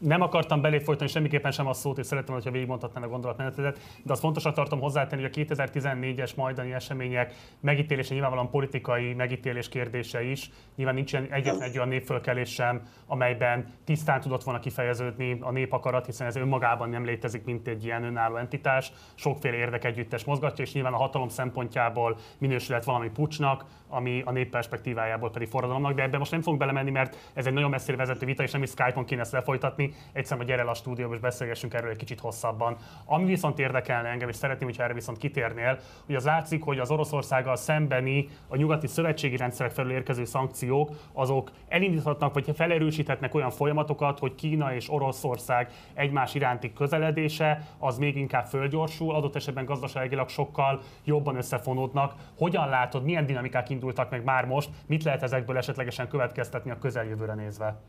nem 0.00 0.20
akartam 0.20 0.60
belé 0.60 0.78
folytani 0.78 1.10
semmiképpen 1.10 1.50
sem 1.50 1.66
a 1.66 1.72
szót, 1.72 1.98
és 1.98 2.06
szeretem, 2.06 2.34
hogyha 2.34 2.50
végigmondhatnám 2.50 3.02
a 3.02 3.08
gondolatmenetedet, 3.08 3.78
de 4.02 4.12
azt 4.12 4.20
fontosnak 4.20 4.54
tartom 4.54 4.80
hozzátenni, 4.80 5.22
hogy 5.22 5.30
a 5.34 5.54
2014-es 5.54 6.34
majdani 6.36 6.72
események 6.72 7.34
megítélése 7.60 8.12
nyilvánvalóan 8.12 8.50
politikai 8.50 9.14
megítélés 9.14 9.68
kérdése 9.68 10.22
is. 10.22 10.50
Nyilván 10.76 10.94
nincs 10.94 11.14
egyetlen 11.14 11.62
egy 11.62 11.76
olyan 11.76 11.88
népfölkelés 11.88 12.52
sem, 12.52 12.82
amelyben 13.06 13.74
tisztán 13.84 14.20
tudott 14.20 14.42
volna 14.42 14.60
kifejeződni 14.60 15.38
a 15.40 15.50
népakarat, 15.50 16.06
hiszen 16.06 16.26
ez 16.26 16.36
önmagában 16.36 16.88
nem 16.88 17.04
létezik, 17.04 17.44
mint 17.44 17.68
egy 17.68 17.84
ilyen 17.84 18.04
önálló 18.04 18.36
entitás. 18.36 18.92
Sokféle 19.14 19.56
érdekegyüttes 19.56 20.24
mozgatja, 20.24 20.64
és 20.64 20.72
nyilván 20.72 20.92
a 20.92 20.96
hatalom 20.96 21.28
szempontjából 21.28 22.16
minősülhet 22.38 22.84
valami 22.84 23.08
pucsnak, 23.08 23.64
ami 23.88 24.22
a 24.24 24.30
nép 24.30 24.50
perspektívájából 24.50 25.30
pedig 25.30 25.48
forradalomnak, 25.48 25.94
de 25.94 26.02
ebben 26.02 26.18
most 26.18 26.30
nem 26.30 26.40
fogunk 26.40 26.60
belemenni, 26.60 26.90
mert 26.90 27.16
ez 27.34 27.46
egy 27.46 27.52
nagyon 27.52 27.70
messzire 27.70 27.96
vezető 27.96 28.26
vita, 28.26 28.42
és 28.42 28.50
nem 28.50 28.62
is 28.62 28.70
Skype-on 28.70 29.04
kéne 29.04 29.20
ezt 29.20 29.32
lefolytatni. 29.32 29.89
Egyszerűen, 30.12 30.46
hogy 30.46 30.54
gyere 30.54 30.62
el 30.62 30.68
a 30.68 30.74
stúdióba, 30.74 31.14
és 31.14 31.20
beszélgessünk 31.20 31.74
erről 31.74 31.90
egy 31.90 31.96
kicsit 31.96 32.20
hosszabban. 32.20 32.76
Ami 33.04 33.24
viszont 33.24 33.58
érdekelne 33.58 34.08
engem, 34.08 34.28
és 34.28 34.36
szeretném, 34.36 34.68
hogyha 34.68 34.82
erre 34.82 34.94
viszont 34.94 35.18
kitérnél, 35.18 35.78
hogy 36.06 36.14
az 36.14 36.24
látszik, 36.24 36.62
hogy 36.62 36.78
az 36.78 36.90
Oroszországgal 36.90 37.56
szembeni 37.56 38.28
a 38.48 38.56
nyugati 38.56 38.86
szövetségi 38.86 39.36
rendszerek 39.36 39.72
felül 39.72 39.92
érkező 39.92 40.24
szankciók, 40.24 40.90
azok 41.12 41.50
elindíthatnak, 41.68 42.34
vagy 42.34 42.50
felerősíthetnek 42.54 43.34
olyan 43.34 43.50
folyamatokat, 43.50 44.18
hogy 44.18 44.34
Kína 44.34 44.74
és 44.74 44.90
Oroszország 44.90 45.70
egymás 45.94 46.34
iránti 46.34 46.72
közeledése 46.72 47.66
az 47.78 47.98
még 47.98 48.16
inkább 48.16 48.46
fölgyorsul, 48.46 49.14
adott 49.14 49.36
esetben 49.36 49.64
gazdaságilag 49.64 50.28
sokkal 50.28 50.80
jobban 51.04 51.36
összefonódnak. 51.36 52.14
Hogyan 52.38 52.68
látod, 52.68 53.04
milyen 53.04 53.26
dinamikák 53.26 53.70
indultak 53.70 54.10
meg 54.10 54.24
már 54.24 54.44
most, 54.44 54.70
mit 54.86 55.04
lehet 55.04 55.22
ezekből 55.22 55.56
esetlegesen 55.56 56.08
következtetni 56.08 56.70
a 56.70 56.78
közeljövőre 56.78 57.34
nézve? 57.34 57.80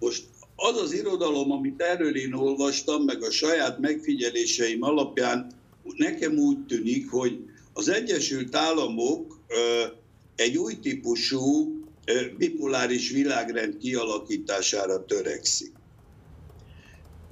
Most 0.00 0.24
az 0.56 0.76
az 0.76 0.92
irodalom, 0.92 1.50
amit 1.50 1.82
erről 1.82 2.16
én 2.16 2.32
olvastam, 2.32 3.02
meg 3.02 3.22
a 3.22 3.30
saját 3.30 3.78
megfigyeléseim 3.78 4.82
alapján 4.82 5.52
nekem 5.96 6.38
úgy 6.38 6.66
tűnik, 6.66 7.10
hogy 7.10 7.38
az 7.72 7.88
Egyesült 7.88 8.54
Államok 8.54 9.38
egy 10.36 10.56
új 10.56 10.78
típusú 10.78 11.76
bipoláris 12.38 13.10
világrend 13.10 13.76
kialakítására 13.76 15.04
törekszik. 15.04 15.72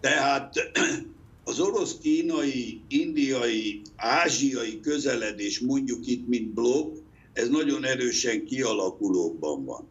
Tehát 0.00 0.54
az 1.44 1.60
orosz-kínai, 1.60 2.80
indiai, 2.88 3.80
ázsiai 3.96 4.80
közeledés 4.80 5.60
mondjuk 5.60 6.06
itt, 6.06 6.28
mint 6.28 6.48
blokk, 6.48 6.96
ez 7.32 7.48
nagyon 7.48 7.84
erősen 7.84 8.44
kialakulóban 8.44 9.64
van. 9.64 9.88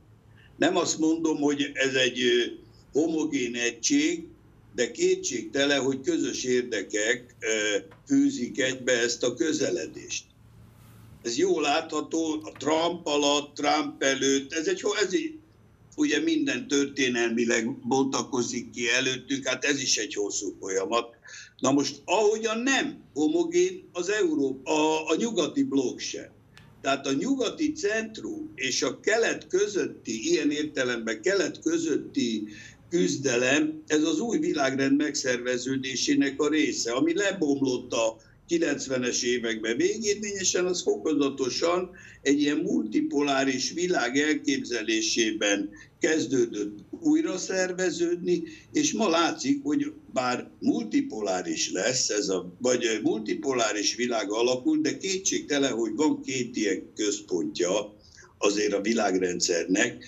Nem 0.58 0.76
azt 0.76 1.00
mondom, 1.00 1.38
hogy 1.38 1.72
ez 1.74 1.94
egy 1.94 2.20
homogén 2.94 3.56
egység, 3.56 4.28
de 4.76 4.92
kétségtelen, 4.92 5.82
hogy 5.82 6.02
közös 6.02 6.44
érdekek 6.44 7.36
fűzik 8.08 8.62
egybe 8.62 8.92
ezt 8.92 9.24
a 9.24 9.34
közeledést. 9.34 10.24
Ez 11.24 11.38
jól 11.38 11.62
látható 11.62 12.42
a 12.44 12.52
Trump 12.58 13.08
alatt, 13.08 13.56
Trump 13.56 14.04
előtt, 14.04 14.54
ez 14.54 14.68
egy, 14.68 14.82
ez 15.02 15.14
egy 15.14 15.38
ugye 15.96 16.20
minden 16.20 16.68
történelmileg 16.68 17.88
bontakozik 17.88 18.70
ki 18.70 18.90
előttünk, 18.90 19.48
hát 19.48 19.66
ez 19.66 19.82
is 19.82 19.98
egy 19.98 20.14
hosszú 20.14 20.56
folyamat. 20.60 21.16
Na 21.60 21.72
most, 21.72 22.02
ahogyan 22.06 22.60
nem 22.60 23.04
homogén 23.14 23.90
az 23.92 24.10
Európa, 24.10 24.72
a, 24.72 25.10
a 25.10 25.16
nyugati 25.16 25.64
blokk 25.64 26.00
sem. 26.00 26.32
Tehát 26.82 27.08
a 27.08 27.14
nyugati 27.14 27.72
centrum 27.72 28.52
és 28.56 28.82
a 28.82 29.00
kelet 29.00 29.48
közötti, 29.48 30.30
ilyen 30.30 30.52
értelemben 30.52 31.22
kelet 31.22 31.62
közötti 31.62 32.48
küzdelem, 32.94 33.84
ez 33.88 34.04
az 34.04 34.20
új 34.20 34.38
világrend 34.38 34.96
megszerveződésének 34.98 36.42
a 36.42 36.50
része, 36.50 36.92
ami 36.92 37.14
lebomlott 37.14 37.94
a 37.94 38.18
90-es 38.50 39.24
években 39.24 39.78
végérvényesen, 39.78 40.66
az 40.66 40.82
fokozatosan 40.82 41.90
egy 42.22 42.42
ilyen 42.42 42.58
multipoláris 42.58 43.72
világ 43.72 44.18
elképzelésében 44.18 45.70
kezdődött 46.00 46.78
újra 46.90 47.38
szerveződni, 47.38 48.44
és 48.72 48.94
ma 48.94 49.10
látszik, 49.10 49.64
hogy 49.64 49.92
bár 50.14 50.50
multipoláris 50.60 51.72
lesz, 51.72 52.10
ez 52.10 52.30
a, 52.30 52.54
vagy 52.58 53.00
multipoláris 53.04 53.96
világ 53.96 54.32
alakul, 54.32 54.78
de 54.78 54.98
kétségtelen, 54.98 55.74
hogy 55.74 55.96
van 55.96 56.22
két 56.22 56.56
ilyen 56.56 56.92
központja 56.96 57.96
azért 58.38 58.74
a 58.74 58.82
világrendszernek, 58.82 60.06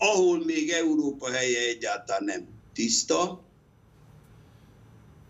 ahol 0.00 0.44
még 0.44 0.70
Európa 0.70 1.30
helye 1.30 1.68
egyáltalán 1.68 2.24
nem 2.24 2.48
tiszta, 2.74 3.44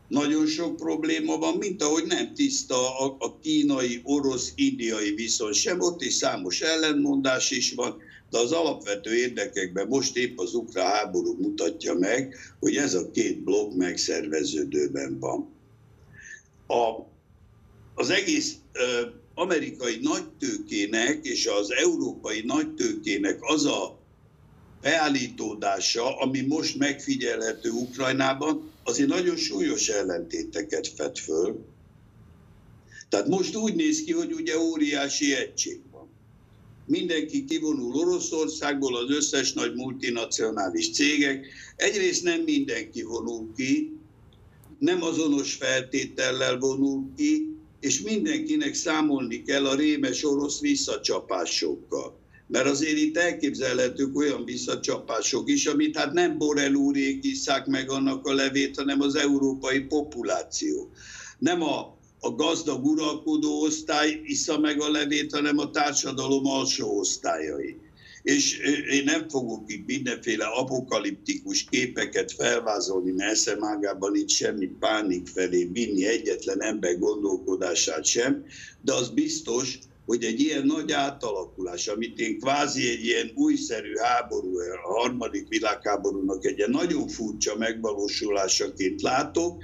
nagyon 0.09 0.47
sok 0.47 0.77
probléma 0.77 1.39
van, 1.39 1.57
mint 1.57 1.83
ahogy 1.83 2.05
nem 2.07 2.35
tiszta 2.35 2.99
a, 2.99 3.17
a 3.19 3.39
kínai, 3.39 4.00
orosz, 4.05 4.53
indiai 4.55 5.15
viszony 5.15 5.53
sem, 5.53 5.81
ott 5.81 6.03
is 6.03 6.15
számos 6.15 6.61
ellentmondás 6.61 7.50
is 7.50 7.73
van, 7.75 7.97
de 8.31 8.39
az 8.39 8.53
alapvető 8.53 9.15
érdekekben 9.15 9.87
most 9.87 10.17
épp 10.17 10.39
az 10.39 10.55
ukrán 10.55 10.87
háború 10.87 11.37
mutatja 11.41 11.95
meg, 11.95 12.37
hogy 12.61 12.77
ez 12.77 12.95
a 12.95 13.11
két 13.11 13.39
blokk 13.39 13.75
megszerveződőben 13.75 15.19
van. 15.19 15.49
A, 16.67 17.07
az 17.95 18.11
egész 18.11 18.55
ö, 18.73 19.07
amerikai 19.35 19.99
nagytőkének 20.03 21.19
és 21.23 21.47
az 21.47 21.73
európai 21.73 22.43
nagytőkének 22.45 23.39
az 23.41 23.65
a 23.65 24.00
beállítódása, 24.83 26.19
ami 26.19 26.41
most 26.41 26.79
megfigyelhető 26.79 27.71
Ukrajnában, 27.71 28.71
azért 28.85 29.09
nagyon 29.09 29.37
súlyos 29.37 29.89
ellentéteket 29.89 30.89
fed 30.89 31.19
föl. 31.19 31.65
Tehát 33.09 33.29
most 33.29 33.57
úgy 33.57 33.75
néz 33.75 34.03
ki, 34.03 34.13
hogy 34.13 34.33
ugye 34.33 34.59
óriási 34.59 35.35
egység 35.35 35.81
van. 35.91 36.09
Mindenki 36.87 37.45
kivonul 37.45 37.95
Oroszországból, 37.95 38.97
az 38.97 39.11
összes 39.11 39.53
nagy 39.53 39.75
multinacionális 39.75 40.91
cégek. 40.91 41.47
Egyrészt 41.77 42.23
nem 42.23 42.41
mindenki 42.41 43.03
vonul 43.03 43.53
ki, 43.57 43.99
nem 44.79 45.03
azonos 45.03 45.55
feltétellel 45.55 46.59
vonul 46.59 47.11
ki, 47.17 47.57
és 47.81 48.01
mindenkinek 48.01 48.75
számolni 48.75 49.43
kell 49.43 49.67
a 49.67 49.75
rémes 49.75 50.25
orosz 50.25 50.61
visszacsapásokkal 50.61 52.20
mert 52.50 52.66
azért 52.66 52.97
itt 52.97 53.16
elképzelhetők 53.16 54.16
olyan 54.16 54.45
visszacsapások 54.45 55.50
is, 55.50 55.66
amit 55.66 55.97
hát 55.97 56.12
nem 56.12 56.38
Borrell 56.38 56.73
úrék 56.73 57.25
isszák 57.25 57.66
meg 57.66 57.90
annak 57.90 58.26
a 58.26 58.35
levét, 58.35 58.76
hanem 58.76 59.00
az 59.00 59.14
európai 59.14 59.80
populáció. 59.80 60.90
Nem 61.38 61.62
a, 61.62 61.99
a 62.21 62.30
gazdag 62.35 62.85
uralkodó 62.85 63.61
osztály 63.61 64.21
issza 64.25 64.59
meg 64.59 64.80
a 64.80 64.90
levét, 64.90 65.32
hanem 65.32 65.58
a 65.58 65.71
társadalom 65.71 66.47
alsó 66.47 66.99
osztályai. 66.99 67.76
És 68.23 68.58
én 68.91 69.04
nem 69.04 69.28
fogok 69.28 69.73
itt 69.73 69.86
mindenféle 69.86 70.45
apokaliptikus 70.45 71.65
képeket 71.71 72.32
felvázolni, 72.32 73.10
mert 73.10 73.30
eszemágában 73.30 74.15
itt 74.15 74.28
semmi 74.28 74.67
pánik 74.67 75.26
felé 75.26 75.65
vinni 75.65 76.06
egyetlen 76.06 76.63
ember 76.63 76.99
gondolkodását 76.99 78.04
sem, 78.04 78.45
de 78.82 78.95
az 78.95 79.08
biztos, 79.08 79.78
hogy 80.06 80.25
egy 80.25 80.41
ilyen 80.41 80.67
nagy 80.67 80.93
átalakulás, 80.93 81.89
amit 81.89 82.19
én 82.19 82.39
kvázi 82.39 82.91
egy 82.91 83.04
ilyen 83.04 83.30
újszerű 83.34 83.93
háború, 83.97 84.58
a 84.58 85.00
harmadik 85.00 85.49
világháborúnak 85.49 86.45
egy 86.45 86.58
ilyen 86.58 86.71
nagyon 86.71 87.08
furcsa 87.08 87.56
megvalósulásaként 87.56 89.02
látok, 89.02 89.63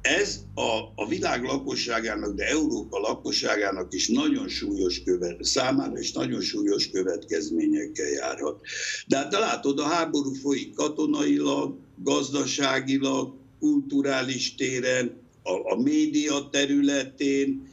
ez 0.00 0.40
a, 0.54 1.02
a 1.02 1.06
világ 1.08 1.44
lakosságának, 1.44 2.34
de 2.34 2.44
Európa 2.44 2.98
lakosságának 2.98 3.94
is 3.94 4.08
nagyon 4.08 4.48
súlyos 4.48 5.02
követ, 5.02 5.44
számára 5.44 5.98
is 5.98 6.12
nagyon 6.12 6.40
súlyos 6.40 6.90
következményekkel 6.90 8.08
járhat. 8.08 8.60
De 9.06 9.16
hát 9.16 9.32
látod, 9.32 9.78
a 9.78 9.84
háború 9.84 10.32
folyik 10.32 10.74
katonailag, 10.74 11.76
gazdaságilag, 11.96 13.34
kulturális 13.60 14.54
téren, 14.54 15.20
a, 15.42 15.72
a 15.72 15.82
média 15.82 16.48
területén, 16.50 17.68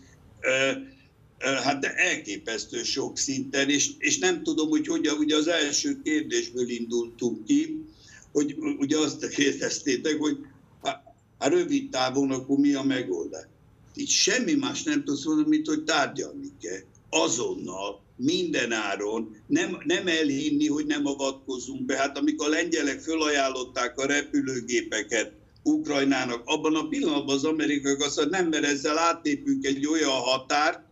hát 1.53 1.79
de 1.79 1.93
elképesztő 1.93 2.83
sok 2.83 3.17
szinten, 3.17 3.69
és, 3.69 3.91
és 3.97 4.17
nem 4.17 4.43
tudom, 4.43 4.69
hogy 4.69 4.87
hogyan, 4.87 5.17
ugye 5.17 5.35
az 5.35 5.47
első 5.47 6.01
kérdésből 6.03 6.69
indultunk 6.69 7.45
ki, 7.45 7.85
hogy 8.31 8.55
ugye 8.77 8.97
azt 8.97 9.27
kérdeztétek, 9.27 10.17
hogy 10.19 10.37
hát 10.81 11.51
rövid 11.51 11.89
távon 11.89 12.31
akkor 12.31 12.57
mi 12.57 12.73
a 12.73 12.83
megoldás. 12.83 13.45
Itt 13.93 14.07
semmi 14.07 14.53
más 14.53 14.83
nem 14.83 15.03
tudsz 15.03 15.25
mondani, 15.25 15.47
mint 15.49 15.67
hogy 15.67 15.83
tárgyalni 15.83 16.51
kell. 16.61 16.79
Azonnal, 17.09 18.03
minden 18.17 18.71
áron, 18.71 19.35
nem, 19.47 19.77
nem 19.85 20.07
elhinni, 20.07 20.67
hogy 20.67 20.85
nem 20.85 21.05
avatkozunk 21.05 21.85
be. 21.85 21.97
Hát 21.97 22.17
amikor 22.17 22.47
a 22.47 22.49
lengyelek 22.49 22.99
fölajánlották 22.99 23.97
a 23.97 24.05
repülőgépeket 24.05 25.31
Ukrajnának, 25.63 26.41
abban 26.45 26.75
a 26.75 26.87
pillanatban 26.87 27.35
az 27.35 27.43
amerikai 27.43 27.95
azt 27.99 28.17
mondta, 28.17 28.37
nem, 28.37 28.49
mert 28.49 28.65
ezzel 28.65 28.97
áttépünk 28.97 29.65
egy 29.65 29.87
olyan 29.87 30.09
határt, 30.09 30.84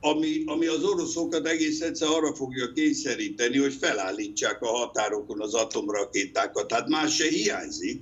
ami, 0.00 0.42
ami 0.46 0.66
az 0.66 0.84
oroszokat 0.84 1.46
egész 1.46 1.80
egyszer 1.80 2.08
arra 2.08 2.34
fogja 2.34 2.72
kényszeríteni, 2.72 3.58
hogy 3.58 3.74
felállítsák 3.74 4.62
a 4.62 4.66
határokon 4.66 5.40
az 5.40 5.54
atomrakétákat. 5.54 6.66
Tehát 6.66 6.88
más 6.88 7.14
se 7.14 7.28
hiányzik. 7.28 8.00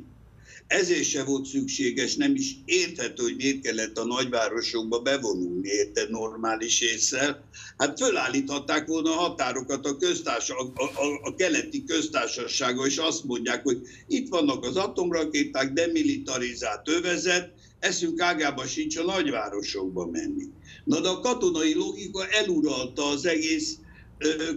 Ezért 0.67 1.05
se 1.05 1.25
volt 1.25 1.47
szükséges, 1.47 2.17
nem 2.17 2.35
is 2.35 2.57
érthető, 2.65 3.23
hogy 3.23 3.37
miért 3.37 3.61
kellett 3.61 3.99
a 3.99 4.05
nagyvárosokba 4.05 4.99
bevonulni, 4.99 5.69
érte 5.69 6.07
normális 6.09 6.81
észre. 6.81 7.43
Hát 7.77 7.99
fölállíthatták 7.99 8.87
volna 8.87 9.11
a 9.11 9.21
határokat 9.21 9.87
a, 9.87 9.97
köztársa, 9.97 10.55
a, 10.57 10.83
a, 10.83 11.21
a 11.23 11.35
keleti 11.35 11.85
köztársasága, 11.85 12.87
és 12.87 12.97
azt 12.97 13.25
mondják, 13.25 13.63
hogy 13.63 13.79
itt 14.07 14.29
vannak 14.29 14.65
az 14.65 14.77
atomrakéták, 14.77 15.73
demilitarizált 15.73 16.89
övezet, 16.89 17.53
eszünk 17.79 18.21
ágában 18.21 18.67
sincs 18.67 18.97
a 18.97 19.05
nagyvárosokba 19.05 20.07
menni. 20.07 20.45
Na 20.89 21.01
de 21.01 21.09
a 21.09 21.21
katonai 21.21 21.75
logika 21.75 22.27
eluralta 22.27 23.09
az 23.09 23.27
egész 23.27 23.79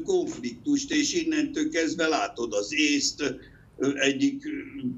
konfliktust, 0.06 0.91
és 0.91 1.13
innentől 1.13 1.70
kezdve 1.70 2.08
látod 2.08 2.54
az 2.54 2.74
észt, 2.74 3.24
egyik 3.94 4.44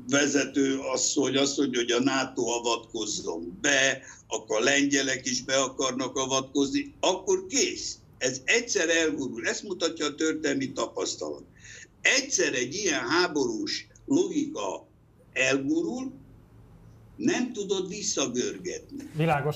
vezető 0.09 0.79
asszony 0.79 1.37
azt 1.37 1.57
mondja, 1.57 1.79
hogy 1.79 1.91
a 1.91 1.99
NATO 1.99 2.41
avatkozzon 2.41 3.57
be, 3.61 4.01
akkor 4.27 4.61
a 4.61 4.63
lengyelek 4.63 5.25
is 5.25 5.43
be 5.43 5.55
akarnak 5.55 6.15
avatkozni, 6.15 6.93
akkor 6.99 7.45
kész. 7.47 7.97
Ez 8.17 8.41
egyszer 8.45 8.89
elgurul. 8.89 9.47
Ezt 9.47 9.63
mutatja 9.63 10.05
a 10.05 10.15
történelmi 10.15 10.71
tapasztalat. 10.71 11.43
Egyszer 12.01 12.53
egy 12.53 12.73
ilyen 12.73 13.07
háborús 13.07 13.87
logika 14.05 14.87
elgurul, 15.33 16.11
nem 17.15 17.53
tudod 17.53 17.87
visszagörgetni. 17.87 19.09
Világos. 19.15 19.55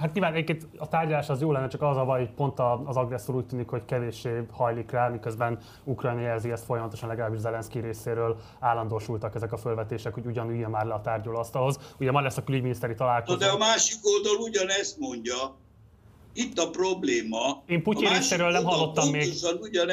Hát 0.00 0.12
nyilván 0.12 0.32
egyébként 0.32 0.66
a 0.76 0.88
tárgyalás 0.88 1.28
az 1.28 1.40
jó 1.40 1.52
lenne, 1.52 1.68
csak 1.68 1.82
az 1.82 1.96
a 1.96 2.04
baj, 2.04 2.18
hogy 2.18 2.34
pont 2.34 2.58
az 2.84 2.96
agresszor 2.96 3.34
úgy 3.34 3.46
tűnik, 3.46 3.68
hogy 3.68 3.84
kevéssé 3.84 4.46
hajlik 4.50 4.90
rá, 4.90 5.08
miközben 5.08 5.58
Ukrajna 5.84 6.20
jelzi 6.20 6.50
ezt 6.50 6.64
folyamatosan, 6.64 7.08
legalábbis 7.08 7.40
Zelenszky 7.40 7.78
részéről 7.78 8.36
állandósultak 8.60 9.34
ezek 9.34 9.52
a 9.52 9.56
felvetések, 9.56 10.14
hogy 10.14 10.26
ugyanüljön 10.26 10.70
már 10.70 10.86
le 10.86 10.94
a 10.94 11.00
tárgyalóasztalhoz. 11.00 11.78
Ugye 11.98 12.10
ma 12.10 12.20
lesz 12.20 12.36
a 12.36 12.44
külügyminiszteri 12.44 12.94
találkozó. 12.94 13.38
De 13.38 13.46
a 13.46 13.58
másik 13.58 13.98
oldal 14.02 14.36
ugyanezt 14.36 14.98
mondja, 14.98 15.34
itt 16.34 16.58
a 16.58 16.70
probléma. 16.70 17.62
Én 17.66 17.82
Putyin 17.82 18.08
részéről 18.08 18.50
nem 18.50 18.64
hallottam 18.64 19.10
még. 19.10 19.32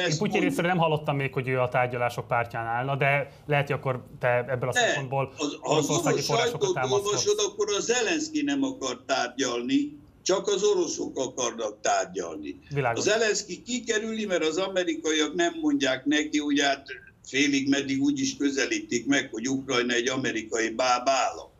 Én 0.08 0.18
Putyin 0.18 0.40
részéről 0.40 0.70
nem 0.70 0.78
hallottam 0.78 1.16
még, 1.16 1.32
hogy 1.32 1.48
ő 1.48 1.60
a 1.60 1.68
tárgyalások 1.68 2.28
pártján 2.28 2.66
állna, 2.66 2.96
de 2.96 3.32
lehet, 3.46 3.66
hogy 3.66 3.76
akkor 3.76 4.04
te 4.18 4.44
ebből 4.48 4.68
a 4.68 4.72
szempontból 4.72 5.32
az, 5.36 5.56
az 5.60 5.90
orosz 5.90 6.24
sajtót 6.24 6.78
olvasod, 6.90 7.38
akkor 7.38 7.66
a 7.76 7.80
Zelenszky 7.80 8.42
nem 8.42 8.62
akar 8.62 9.02
tárgyalni, 9.06 10.00
Csak 10.22 10.46
az 10.46 10.62
oroszok 10.62 11.18
akarnak 11.18 11.80
tárgyalni. 11.80 12.58
Világos. 12.74 12.98
Az 12.98 13.12
Zelenszky 13.12 13.62
kikerüli, 13.62 14.26
mert 14.26 14.44
az 14.44 14.56
amerikaiak 14.56 15.34
nem 15.34 15.54
mondják 15.60 16.04
neki, 16.04 16.38
hogy 16.38 16.60
hát 16.60 16.86
félig 17.24 17.68
meddig 17.68 18.02
úgy 18.02 18.20
is 18.20 18.36
közelítik 18.36 19.06
meg, 19.06 19.28
hogy 19.32 19.48
Ukrajna 19.48 19.92
egy 19.92 20.08
amerikai 20.08 20.68
bábállam. 20.70 21.51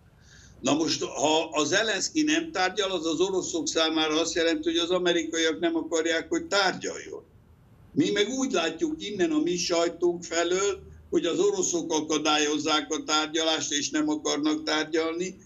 Na 0.63 0.75
most, 0.75 1.03
ha 1.03 1.49
az 1.53 1.69
Zelenszky 1.69 2.23
nem 2.23 2.53
tárgyal, 2.53 2.91
az 2.91 3.07
az 3.07 3.21
oroszok 3.21 3.69
számára 3.69 4.21
azt 4.21 4.35
jelenti, 4.35 4.69
hogy 4.69 4.79
az 4.79 4.91
amerikaiak 4.91 5.61
nem 5.61 5.77
akarják, 5.77 6.29
hogy 6.29 6.45
tárgyaljon. 6.45 7.23
Mi 7.93 8.11
meg 8.11 8.29
úgy 8.29 8.53
látjuk 8.53 9.03
innen 9.03 9.31
a 9.31 9.39
mi 9.39 9.57
sajtunk 9.57 10.25
felől, 10.25 10.83
hogy 11.11 11.27
az 11.27 11.39
oroszok 11.39 11.93
akadályozzák 11.93 12.93
a 12.93 13.03
tárgyalást, 13.05 13.73
és 13.73 13.91
nem 13.91 14.09
akarnak 14.09 14.63
tárgyalni. 14.63 15.37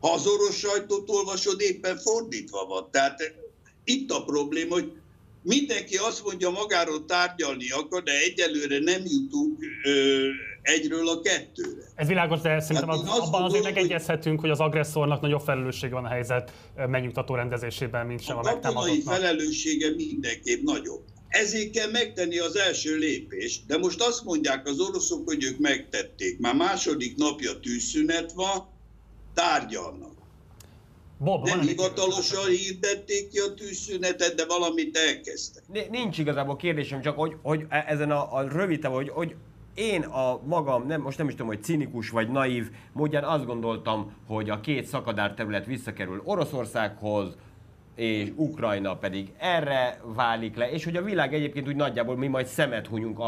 Ha 0.00 0.12
az 0.12 0.26
orosz 0.26 0.56
sajtót 0.56 1.10
olvasod, 1.10 1.60
éppen 1.60 1.98
fordítva 1.98 2.66
van. 2.66 2.88
Tehát 2.90 3.20
itt 3.84 4.10
a 4.10 4.24
probléma, 4.24 4.74
hogy 4.74 4.92
mindenki 5.42 5.96
azt 5.96 6.24
mondja, 6.24 6.50
magáról 6.50 7.04
tárgyalni 7.04 7.70
akar, 7.70 8.02
de 8.02 8.12
egyelőre 8.20 8.78
nem 8.78 9.02
jutunk 9.04 9.58
egyről 10.62 11.08
a 11.08 11.20
kettőre. 11.20 11.82
Ez 11.94 12.08
világos, 12.08 12.40
de 12.40 12.60
szerintem 12.60 12.88
Hát 12.88 12.98
az, 12.98 13.04
abban 13.08 13.18
azért 13.18 13.32
gondolom, 13.40 13.72
megegyezhetünk, 13.72 14.40
hogy 14.40 14.50
az 14.50 14.60
agresszornak 14.60 15.20
nagyobb 15.20 15.40
felelőssége 15.40 15.94
van 15.94 16.04
a 16.04 16.08
helyzet 16.08 16.52
megnyugtató 16.76 17.34
rendezésében, 17.34 18.06
mint 18.06 18.22
sem 18.22 18.36
a, 18.36 18.40
A 18.40 18.42
katonai 18.42 18.62
megtámadottnak. 18.72 19.14
felelőssége 19.14 19.90
mindenképp 19.96 20.62
nagyobb. 20.62 21.02
Ezért 21.28 21.70
kell 21.70 21.90
megtenni 21.90 22.38
az 22.38 22.56
első 22.56 22.96
lépést, 22.96 23.66
de 23.66 23.78
most 23.78 24.00
azt 24.02 24.24
mondják 24.24 24.66
az 24.68 24.80
oroszok, 24.80 25.24
hogy 25.24 25.44
ők 25.44 25.58
megtették. 25.58 26.38
Már 26.38 26.54
második 26.54 27.16
napja 27.16 27.60
tűzszünet 27.60 28.32
van, 28.32 28.68
tárgyalnak. 29.34 30.08
Bob, 31.18 31.46
Nem 31.46 31.60
hivatalosan 31.60 32.48
hirdették 32.48 33.28
ki 33.28 33.38
a 33.38 33.54
tűzszünetet, 33.54 34.34
de 34.34 34.44
valamit 34.46 34.96
elkezdtek. 34.96 35.62
Ni- 35.72 35.86
Nincs 35.90 36.18
igazából 36.18 36.56
kérdésem, 36.56 37.00
csak 37.02 37.16
hogy, 37.16 37.32
hogy 37.42 37.64
e- 37.68 37.84
ezen 37.88 38.10
a, 38.10 38.34
a 38.34 38.48
rövid 38.48 38.84
hogy, 38.84 39.08
hogy 39.08 39.34
én 39.74 40.02
a 40.02 40.40
magam, 40.44 40.86
nem, 40.86 41.00
most 41.00 41.18
nem 41.18 41.26
is 41.26 41.32
tudom, 41.32 41.46
hogy 41.46 41.62
cinikus 41.62 42.10
vagy 42.10 42.28
naív 42.28 42.70
módján 42.92 43.24
azt 43.24 43.46
gondoltam, 43.46 44.12
hogy 44.26 44.50
a 44.50 44.60
két 44.60 44.84
szakadár 44.84 45.34
terület 45.34 45.66
visszakerül 45.66 46.20
Oroszországhoz, 46.24 47.36
és 47.94 48.32
Ukrajna 48.36 48.96
pedig 48.96 49.32
erre 49.38 50.00
válik 50.14 50.56
le, 50.56 50.70
és 50.70 50.84
hogy 50.84 50.96
a 50.96 51.02
világ 51.02 51.34
egyébként 51.34 51.68
úgy 51.68 51.76
nagyjából 51.76 52.16
mi 52.16 52.26
majd 52.26 52.46
szemet 52.46 52.86
hunyunk 52.86 53.18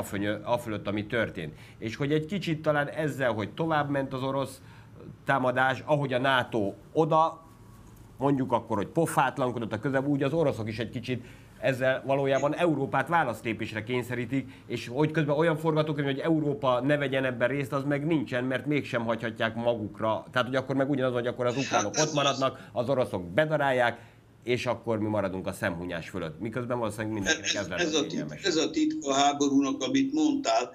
afölött, 0.43 0.87
ami 0.87 1.07
történt. 1.07 1.55
És 1.79 1.97
hogy 1.97 2.13
egy 2.13 2.27
kicsit 2.27 2.63
talán 2.63 2.89
ezzel, 2.89 3.33
hogy 3.33 3.51
tovább 3.51 3.91
ment 3.91 4.13
az 4.13 4.23
orosz 4.23 4.61
támadás, 5.25 5.83
ahogy 5.87 6.13
a 6.13 6.19
NATO 6.19 6.75
oda 6.93 7.41
mondjuk 8.17 8.53
akkor, 8.53 8.77
hogy 8.77 8.87
pofátlankodott 8.87 9.73
a 9.73 9.79
közel, 9.79 10.05
úgy 10.05 10.23
az 10.23 10.33
oroszok 10.33 10.69
is 10.69 10.79
egy 10.79 10.91
kicsit 10.91 11.25
ezzel 11.63 12.03
valójában 12.07 12.55
Európát 12.55 13.09
választépésre 13.09 13.83
kényszerítik, 13.83 14.49
és 14.67 14.89
hogy 14.89 15.11
közben 15.11 15.37
olyan 15.37 15.57
forgatókönyv, 15.57 16.07
hogy 16.07 16.19
Európa 16.19 16.81
ne 16.81 16.97
vegyen 16.97 17.25
ebben 17.25 17.49
részt, 17.49 17.73
az 17.73 17.85
meg 17.85 18.07
nincsen, 18.07 18.45
mert 18.45 18.67
mégsem 18.67 19.05
hagyhatják 19.05 19.55
magukra. 19.55 20.25
Tehát, 20.33 20.47
hogy 20.47 20.57
akkor 20.57 20.77
meg 20.77 20.91
ugyanaz, 20.91 21.13
hogy 21.13 21.27
akkor 21.27 21.47
az 21.47 21.57
ukránok 21.57 21.95
ott 21.99 22.13
maradnak, 22.13 22.69
az 22.73 22.89
oroszok 22.89 23.25
bedarálják, 23.25 23.99
és 24.45 24.67
akkor 24.67 24.99
mi 24.99 25.09
maradunk 25.09 25.47
a 25.47 25.53
szemhunyás 25.53 26.09
fölött. 26.09 26.41
Miközben 26.41 26.79
valószínűleg 26.79 27.13
mindenkinek 27.13 27.55
ez, 27.55 27.69
Ez, 27.71 27.87
ez, 27.87 27.95
a 27.95 28.07
tit, 28.07 28.25
ez 28.43 28.57
a 28.57 28.71
titka 28.71 29.11
a 29.11 29.15
háborúnak, 29.15 29.83
amit 29.83 30.13
mondtál. 30.13 30.71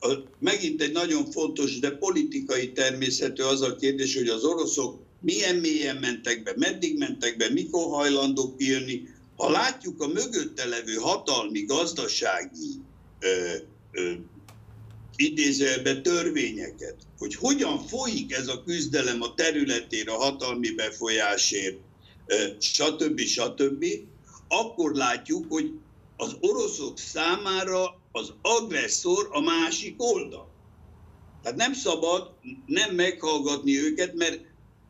A- 0.00 0.16
Megint 0.38 0.82
egy 0.82 0.92
nagyon 0.92 1.24
fontos, 1.24 1.78
de 1.78 1.90
politikai 1.90 2.72
természetű 2.72 3.42
az 3.42 3.62
a 3.62 3.76
kérdés, 3.76 4.16
hogy 4.16 4.28
az 4.28 4.44
oroszok 4.44 5.00
milyen 5.20 5.56
mélyen 5.56 5.96
mentek 5.96 6.42
be, 6.42 6.52
meddig 6.56 6.98
mentek 6.98 7.36
be, 7.36 7.46
mikor 7.52 7.82
hajlandók 7.90 8.54
írni. 8.62 9.11
Ha 9.36 9.50
látjuk 9.50 10.00
a 10.00 10.06
mögötte 10.06 10.64
levő 10.64 10.94
hatalmi, 10.94 11.64
gazdasági 11.64 12.82
ö, 13.20 13.56
törvényeket, 16.02 16.96
hogy 17.18 17.34
hogyan 17.34 17.78
folyik 17.78 18.32
ez 18.32 18.48
a 18.48 18.62
küzdelem 18.62 19.22
a 19.22 19.34
területére, 19.34 20.12
a 20.12 20.16
hatalmi 20.16 20.70
befolyásért, 20.74 21.78
ö, 22.26 22.46
stb. 22.58 23.20
stb., 23.20 23.84
akkor 24.48 24.94
látjuk, 24.94 25.44
hogy 25.48 25.70
az 26.16 26.36
oroszok 26.40 26.98
számára 26.98 28.00
az 28.12 28.32
agresszor 28.42 29.28
a 29.30 29.40
másik 29.40 30.02
oldal. 30.02 30.52
Tehát 31.42 31.58
nem 31.58 31.72
szabad 31.72 32.34
nem 32.66 32.94
meghallgatni 32.94 33.78
őket, 33.78 34.14
mert 34.14 34.40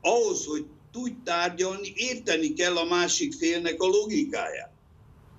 ahhoz, 0.00 0.44
hogy 0.44 0.66
tudj 0.92 1.14
tárgyalni, 1.24 1.92
érteni 1.94 2.52
kell 2.52 2.76
a 2.76 2.84
másik 2.84 3.32
félnek 3.32 3.82
a 3.82 3.86
logikáját. 3.86 4.72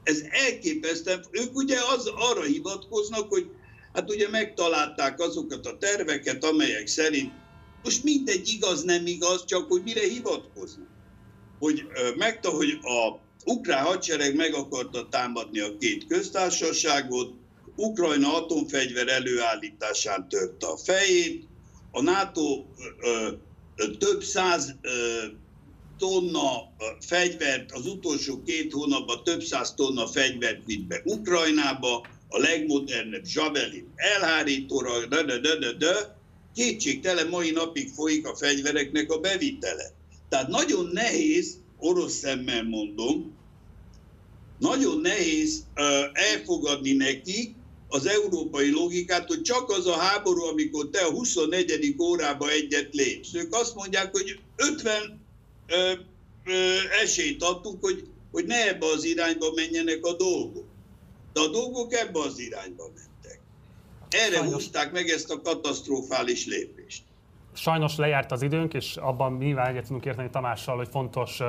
Ez 0.03 0.21
elképesztő. 0.29 1.19
Ők 1.31 1.55
ugye 1.55 1.77
az, 1.95 2.11
arra 2.15 2.41
hivatkoznak, 2.41 3.29
hogy 3.29 3.49
hát 3.93 4.09
ugye 4.09 4.29
megtalálták 4.29 5.19
azokat 5.19 5.65
a 5.65 5.77
terveket, 5.77 6.43
amelyek 6.43 6.87
szerint 6.87 7.31
most 7.83 8.03
mindegy 8.03 8.47
igaz, 8.47 8.83
nem 8.83 9.05
igaz, 9.05 9.45
csak 9.45 9.67
hogy 9.67 9.83
mire 9.83 10.07
hivatkoznak. 10.07 10.87
Hogy, 11.59 11.83
megta, 12.17 12.49
hogy 12.49 12.79
a 12.81 13.19
ukrán 13.45 13.83
hadsereg 13.83 14.35
meg 14.35 14.53
akarta 14.53 15.09
támadni 15.09 15.59
a 15.59 15.77
két 15.77 16.07
köztársaságot, 16.07 17.33
Ukrajna 17.75 18.35
atomfegyver 18.35 19.07
előállításán 19.07 20.29
törte 20.29 20.67
a 20.67 20.77
fejét, 20.77 21.47
a 21.91 22.01
NATO 22.01 22.65
ö, 22.99 23.31
ö, 23.75 23.91
több 23.97 24.23
száz 24.23 24.75
ö, 24.81 25.23
tonna 25.97 26.73
fegyvert, 26.99 27.71
az 27.71 27.85
utolsó 27.85 28.43
két 28.43 28.71
hónapban 28.71 29.23
több 29.23 29.41
száz 29.41 29.73
tonna 29.73 30.07
fegyvert 30.07 30.65
vitt 30.65 30.87
be 30.87 31.01
Ukrajnába, 31.05 32.05
a 32.33 32.39
legmodernebb 32.39 33.23
Javelin 33.33 33.93
elhárítóra, 33.95 35.05
de, 35.05 35.23
de, 35.23 35.39
de, 35.39 35.55
de, 35.55 35.73
de, 35.73 36.17
kétségtelen 36.55 37.27
mai 37.27 37.51
napig 37.51 37.89
folyik 37.89 38.27
a 38.27 38.35
fegyvereknek 38.35 39.11
a 39.11 39.19
bevitele. 39.19 39.91
Tehát 40.29 40.47
nagyon 40.47 40.89
nehéz, 40.93 41.57
orosz 41.77 42.13
szemmel 42.13 42.63
mondom, 42.63 43.35
nagyon 44.59 45.01
nehéz 45.01 45.65
elfogadni 46.13 46.91
nekik 46.91 47.55
az 47.87 48.05
európai 48.05 48.71
logikát, 48.71 49.27
hogy 49.27 49.41
csak 49.41 49.69
az 49.69 49.87
a 49.87 49.97
háború, 49.97 50.41
amikor 50.41 50.89
te 50.89 50.99
a 50.99 51.11
24. 51.11 51.95
órába 51.99 52.49
egyet 52.49 52.93
lépsz. 52.93 53.33
Ők 53.33 53.55
azt 53.55 53.75
mondják, 53.75 54.11
hogy 54.11 54.39
50 54.55 55.22
ö, 55.67 55.91
ö, 56.45 56.75
esélyt 57.03 57.43
adtunk, 57.43 57.81
hogy, 57.81 58.07
hogy 58.31 58.45
ne 58.45 58.67
ebbe 58.67 58.85
az 58.85 59.03
irányba 59.03 59.51
menjenek 59.55 60.05
a 60.05 60.13
dolgok. 60.13 60.65
De 61.33 61.39
a 61.39 61.47
dolgok 61.47 61.93
ebbe 61.93 62.19
az 62.19 62.39
irányba 62.39 62.83
mentek. 62.83 63.39
Erre 64.09 64.35
Sajnos. 64.35 64.53
húzták 64.53 64.91
meg 64.91 65.07
ezt 65.09 65.31
a 65.31 65.41
katasztrofális 65.41 66.45
lépést. 66.45 67.03
Sajnos 67.53 67.95
lejárt 67.95 68.31
az 68.31 68.41
időnk, 68.41 68.73
és 68.73 68.95
abban 68.95 69.37
nyilván 69.37 69.67
egyet 69.67 69.85
tudunk 69.85 70.05
érteni 70.05 70.29
Tamással, 70.29 70.77
hogy 70.77 70.87
fontos 70.91 71.39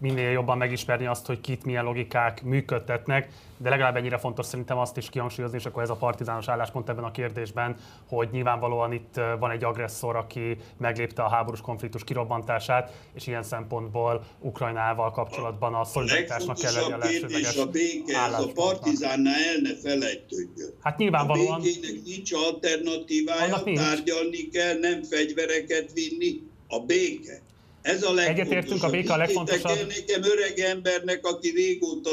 minél 0.00 0.30
jobban 0.30 0.58
megismerni 0.58 1.06
azt, 1.06 1.26
hogy 1.26 1.40
kit 1.40 1.64
milyen 1.64 1.84
logikák 1.84 2.42
működtetnek, 2.42 3.28
de 3.56 3.68
legalább 3.68 3.96
ennyire 3.96 4.18
fontos 4.18 4.46
szerintem 4.46 4.78
azt 4.78 4.96
is 4.96 5.10
kihangsúlyozni, 5.10 5.58
és 5.58 5.64
akkor 5.64 5.82
ez 5.82 5.90
a 5.90 5.94
partizános 5.94 6.48
álláspont 6.48 6.88
ebben 6.88 7.04
a 7.04 7.10
kérdésben, 7.10 7.76
hogy 8.08 8.28
nyilvánvalóan 8.32 8.92
itt 8.92 9.20
van 9.38 9.50
egy 9.50 9.64
agresszor, 9.64 10.16
aki 10.16 10.56
meglépte 10.76 11.22
a 11.22 11.28
háborús 11.28 11.60
konfliktus 11.60 12.04
kirobbantását, 12.04 12.92
és 13.14 13.26
ilyen 13.26 13.42
szempontból 13.42 14.24
Ukrajnával 14.38 15.10
kapcsolatban 15.10 15.74
a 15.74 15.84
szolidaritásnak 15.84 16.56
kell 16.58 16.72
legyen 16.72 17.00
a 17.00 17.06
kérdés 17.06 17.56
a 17.56 17.66
béke, 17.66 18.18
ez 18.18 18.32
a 18.32 18.52
partizánnál 18.54 19.34
el 19.34 19.60
ne 19.62 19.76
felejtődjön. 19.76 20.70
Hát 20.80 20.94
A 20.94 21.02
nyilvánvalóan 21.02 21.60
békének 21.60 22.02
nincs 22.04 22.32
alternatívája, 22.32 23.60
nincs. 23.64 23.78
tárgyalni 23.78 24.48
kell, 24.48 24.78
nem 24.78 25.02
fegyvereket 25.02 25.92
vinni. 25.92 26.48
A 26.68 26.80
béke. 26.80 27.40
Ez 27.82 28.02
a. 28.02 28.18
Egyetértünk, 28.18 28.82
a 28.82 28.90
béke 28.90 29.12
a 29.12 29.16
legfontosabb. 29.16 29.76
el 29.76 29.86
nekem 29.86 30.22
öreg 30.22 30.58
embernek, 30.58 31.26
aki 31.26 31.50
régóta 31.50 32.10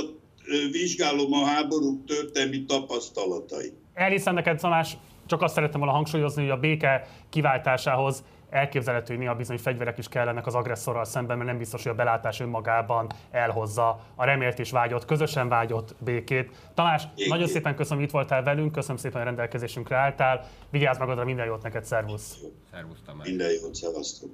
vizsgálom 0.71 1.33
a 1.33 1.45
háborúk 1.45 2.05
történelmi 2.05 2.65
tapasztalatait. 2.65 3.73
Elhiszem 3.93 4.33
neked, 4.33 4.59
Tamás, 4.59 4.97
csak 5.25 5.41
azt 5.41 5.53
szerettem 5.53 5.79
volna 5.79 5.95
hangsúlyozni, 5.95 6.41
hogy 6.41 6.51
a 6.51 6.57
béke 6.57 7.07
kiváltásához 7.29 8.23
elképzelhető, 8.49 9.13
hogy 9.13 9.17
néha 9.23 9.35
bizony 9.35 9.57
fegyverek 9.57 9.97
is 9.97 10.07
kellenek 10.07 10.45
az 10.45 10.55
agresszorral 10.55 11.05
szemben, 11.05 11.37
mert 11.37 11.49
nem 11.49 11.57
biztos, 11.57 11.83
hogy 11.83 11.91
a 11.91 11.95
belátás 11.95 12.39
önmagában 12.39 13.11
elhozza 13.31 13.99
a 14.15 14.25
remélt 14.25 14.59
és 14.59 14.71
vágyott, 14.71 15.05
közösen 15.05 15.49
vágyott 15.49 15.95
békét. 15.99 16.49
Tamás, 16.73 17.03
Igen. 17.15 17.29
nagyon 17.29 17.47
szépen 17.47 17.75
köszönöm, 17.75 17.97
hogy 17.97 18.07
itt 18.07 18.13
voltál 18.13 18.43
velünk, 18.43 18.71
köszönöm 18.71 18.97
szépen, 18.97 19.17
hogy 19.17 19.25
rendelkezésünkre 19.25 19.95
álltál. 19.95 20.47
Vigyázz 20.71 20.97
magadra, 20.97 21.23
minden 21.23 21.45
jót 21.45 21.63
neked, 21.63 21.83
szervusz! 21.83 22.37
Szervusz 22.71 22.99
Tamás. 23.05 23.27
Minden 23.27 23.51
jót, 23.61 23.75
szevasztok. 23.75 24.29